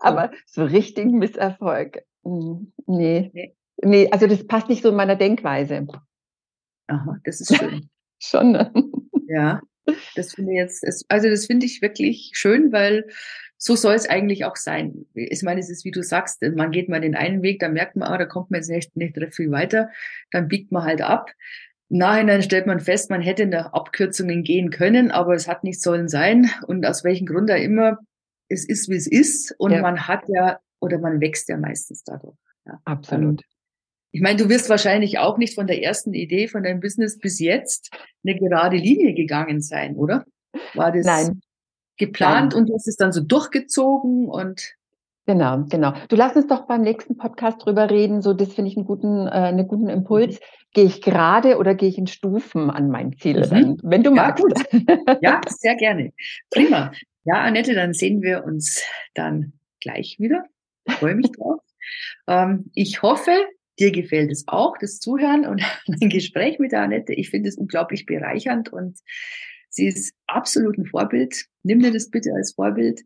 aber 0.00 0.30
so 0.46 0.64
richtigen 0.64 1.18
Misserfolg, 1.18 2.02
hm, 2.24 2.72
nee. 2.86 3.30
nee. 3.32 3.54
Nee, 3.82 4.08
also 4.10 4.26
das 4.26 4.46
passt 4.46 4.68
nicht 4.68 4.82
so 4.82 4.90
in 4.90 4.96
meiner 4.96 5.16
Denkweise. 5.16 5.86
Aha, 6.86 7.18
das 7.24 7.40
ist 7.40 7.56
schön. 7.56 7.90
Schon. 8.28 8.52
Ne? 8.52 8.72
Ja, 9.26 9.60
das 10.16 10.34
finde 10.34 10.52
ich 10.52 10.58
jetzt, 10.58 11.04
also 11.08 11.28
das 11.28 11.46
finde 11.46 11.66
ich 11.66 11.82
wirklich 11.82 12.30
schön, 12.34 12.72
weil 12.72 13.06
so 13.58 13.76
soll 13.76 13.94
es 13.94 14.08
eigentlich 14.08 14.44
auch 14.44 14.56
sein. 14.56 15.06
Ich 15.14 15.42
meine, 15.42 15.60
es 15.60 15.70
ist, 15.70 15.84
wie 15.84 15.90
du 15.90 16.02
sagst, 16.02 16.42
man 16.42 16.70
geht 16.70 16.88
mal 16.88 17.00
den 17.00 17.14
einen 17.14 17.42
Weg, 17.42 17.60
da 17.60 17.68
merkt 17.68 17.96
man, 17.96 18.08
ah, 18.08 18.18
da 18.18 18.26
kommt 18.26 18.50
man 18.50 18.60
jetzt 18.60 18.68
nicht, 18.68 18.96
nicht 18.96 19.34
viel 19.34 19.50
weiter, 19.50 19.88
dann 20.30 20.48
biegt 20.48 20.70
man 20.70 20.84
halt 20.84 21.00
ab. 21.00 21.30
Im 21.88 21.98
Nachhinein 21.98 22.42
stellt 22.42 22.66
man 22.66 22.80
fest, 22.80 23.10
man 23.10 23.22
hätte 23.22 23.42
in 23.42 23.50
der 23.50 23.74
Abkürzungen 23.74 24.42
gehen 24.42 24.70
können, 24.70 25.10
aber 25.10 25.34
es 25.34 25.48
hat 25.48 25.64
nicht 25.64 25.80
sollen 25.80 26.08
sein. 26.08 26.50
Und 26.66 26.84
aus 26.86 27.04
welchem 27.04 27.26
Grund 27.26 27.48
da 27.48 27.56
immer, 27.56 27.98
es 28.48 28.66
ist, 28.66 28.88
wie 28.88 28.96
es 28.96 29.06
ist. 29.06 29.54
Und 29.58 29.72
ja. 29.72 29.80
man 29.80 30.08
hat 30.08 30.24
ja, 30.28 30.58
oder 30.80 30.98
man 30.98 31.20
wächst 31.20 31.48
ja 31.48 31.56
meistens 31.56 32.04
dadurch. 32.04 32.36
Ja. 32.66 32.80
Absolut. 32.84 33.42
Ich 34.14 34.20
meine, 34.20 34.38
du 34.38 34.48
wirst 34.48 34.70
wahrscheinlich 34.70 35.18
auch 35.18 35.38
nicht 35.38 35.56
von 35.56 35.66
der 35.66 35.82
ersten 35.82 36.14
Idee 36.14 36.46
von 36.46 36.62
deinem 36.62 36.78
Business 36.78 37.18
bis 37.18 37.40
jetzt 37.40 37.90
eine 38.24 38.38
gerade 38.38 38.76
Linie 38.76 39.12
gegangen 39.12 39.60
sein, 39.60 39.96
oder? 39.96 40.24
War 40.74 40.92
das 40.92 41.04
Nein. 41.04 41.40
geplant 41.96 42.52
Nein. 42.52 42.60
und 42.60 42.68
du 42.68 42.74
hast 42.74 42.86
es 42.86 42.94
dann 42.94 43.12
so 43.12 43.20
durchgezogen 43.20 44.28
und 44.28 44.76
Genau, 45.26 45.64
genau. 45.68 45.94
Du 46.08 46.16
lass 46.16 46.36
uns 46.36 46.46
doch 46.46 46.66
beim 46.66 46.82
nächsten 46.82 47.16
Podcast 47.16 47.64
drüber 47.64 47.90
reden. 47.90 48.20
So, 48.20 48.34
das 48.34 48.52
finde 48.52 48.70
ich 48.70 48.76
einen 48.76 48.86
guten, 48.86 49.26
äh, 49.26 49.30
einen 49.30 49.66
guten 49.66 49.88
Impuls. 49.88 50.38
Gehe 50.74 50.84
ich 50.84 51.00
gerade 51.00 51.56
oder 51.56 51.74
gehe 51.74 51.88
ich 51.88 51.98
in 51.98 52.06
Stufen 52.06 52.70
an 52.70 52.90
mein 52.90 53.16
Ziel 53.16 53.40
mhm. 53.40 53.78
Wenn 53.82 54.02
du 54.04 54.10
ja, 54.10 54.16
magst. 54.16 54.44
Gut. 54.44 54.52
Ja, 55.22 55.40
sehr 55.48 55.76
gerne. 55.76 56.12
Prima. 56.50 56.92
Ja, 57.24 57.40
Annette, 57.40 57.74
dann 57.74 57.94
sehen 57.94 58.20
wir 58.20 58.44
uns 58.44 58.84
dann 59.14 59.54
gleich 59.80 60.16
wieder. 60.20 60.44
Ich 60.84 60.94
freue 60.94 61.14
mich 61.16 61.32
drauf. 61.32 61.60
Ähm, 62.28 62.70
ich 62.74 63.00
hoffe, 63.00 63.32
dir 63.78 63.90
gefällt 63.90 64.30
es 64.30 64.44
auch, 64.46 64.76
das 64.78 65.00
Zuhören 65.00 65.46
und 65.46 65.62
ein 66.02 66.08
Gespräch 66.08 66.58
mit 66.58 66.72
der 66.72 66.82
Annette. 66.82 67.12
Ich 67.12 67.30
finde 67.30 67.48
es 67.48 67.56
unglaublich 67.56 68.06
bereichernd 68.06 68.72
und 68.72 68.98
sie 69.68 69.86
ist 69.86 70.14
absolut 70.26 70.78
ein 70.78 70.86
Vorbild. 70.86 71.46
Nimm 71.62 71.80
dir 71.80 71.92
das 71.92 72.10
bitte 72.10 72.32
als 72.34 72.52
Vorbild. 72.52 73.02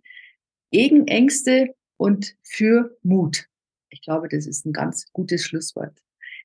Gegen 0.70 1.06
Ängste 1.06 1.74
und 1.96 2.36
für 2.42 2.96
Mut. 3.02 3.46
Ich 3.90 4.02
glaube, 4.02 4.28
das 4.28 4.46
ist 4.46 4.66
ein 4.66 4.72
ganz 4.72 5.10
gutes 5.12 5.44
Schlusswort. 5.44 5.98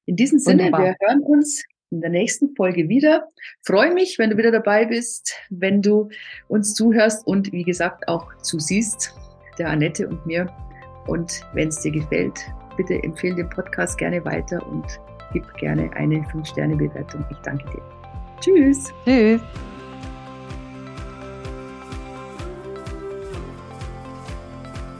In 0.06 0.16
diesem 0.16 0.40
Sinne, 0.40 0.66
Wunderbar. 0.66 0.86
wir 0.86 0.96
hören 1.08 1.22
uns 1.22 1.64
in 1.92 2.02
der 2.02 2.10
nächsten 2.10 2.56
Folge 2.56 2.90
wieder. 2.90 3.30
Freue 3.62 3.94
mich, 3.94 4.18
wenn 4.18 4.32
du 4.32 4.38
wieder 4.38 4.52
dabei 4.52 4.86
bist, 4.86 5.36
wenn 5.50 5.82
du 5.82 6.10
uns 6.48 6.74
zuhörst 6.74 7.26
und 7.28 7.52
wie 7.52 7.64
gesagt 7.64 8.08
auch 8.08 8.36
zusiehst, 8.42 9.14
der 9.60 9.70
Annette 9.70 10.08
und 10.08 10.26
mir. 10.26 10.48
Und 11.06 11.42
wenn 11.54 11.68
es 11.68 11.82
dir 11.82 11.92
gefällt, 11.92 12.40
bitte 12.76 13.02
empfehle 13.04 13.36
den 13.36 13.50
Podcast 13.50 13.98
gerne 13.98 14.24
weiter 14.26 14.66
und 14.68 15.00
gib 15.32 15.52
gerne 15.56 15.90
eine 15.96 16.18
5-Sterne-Bewertung. 16.18 17.26
Ich 17.30 17.38
danke 17.40 17.66
dir. 17.72 17.82
Tschüss. 18.40 18.94
Tschüss. 19.06 19.42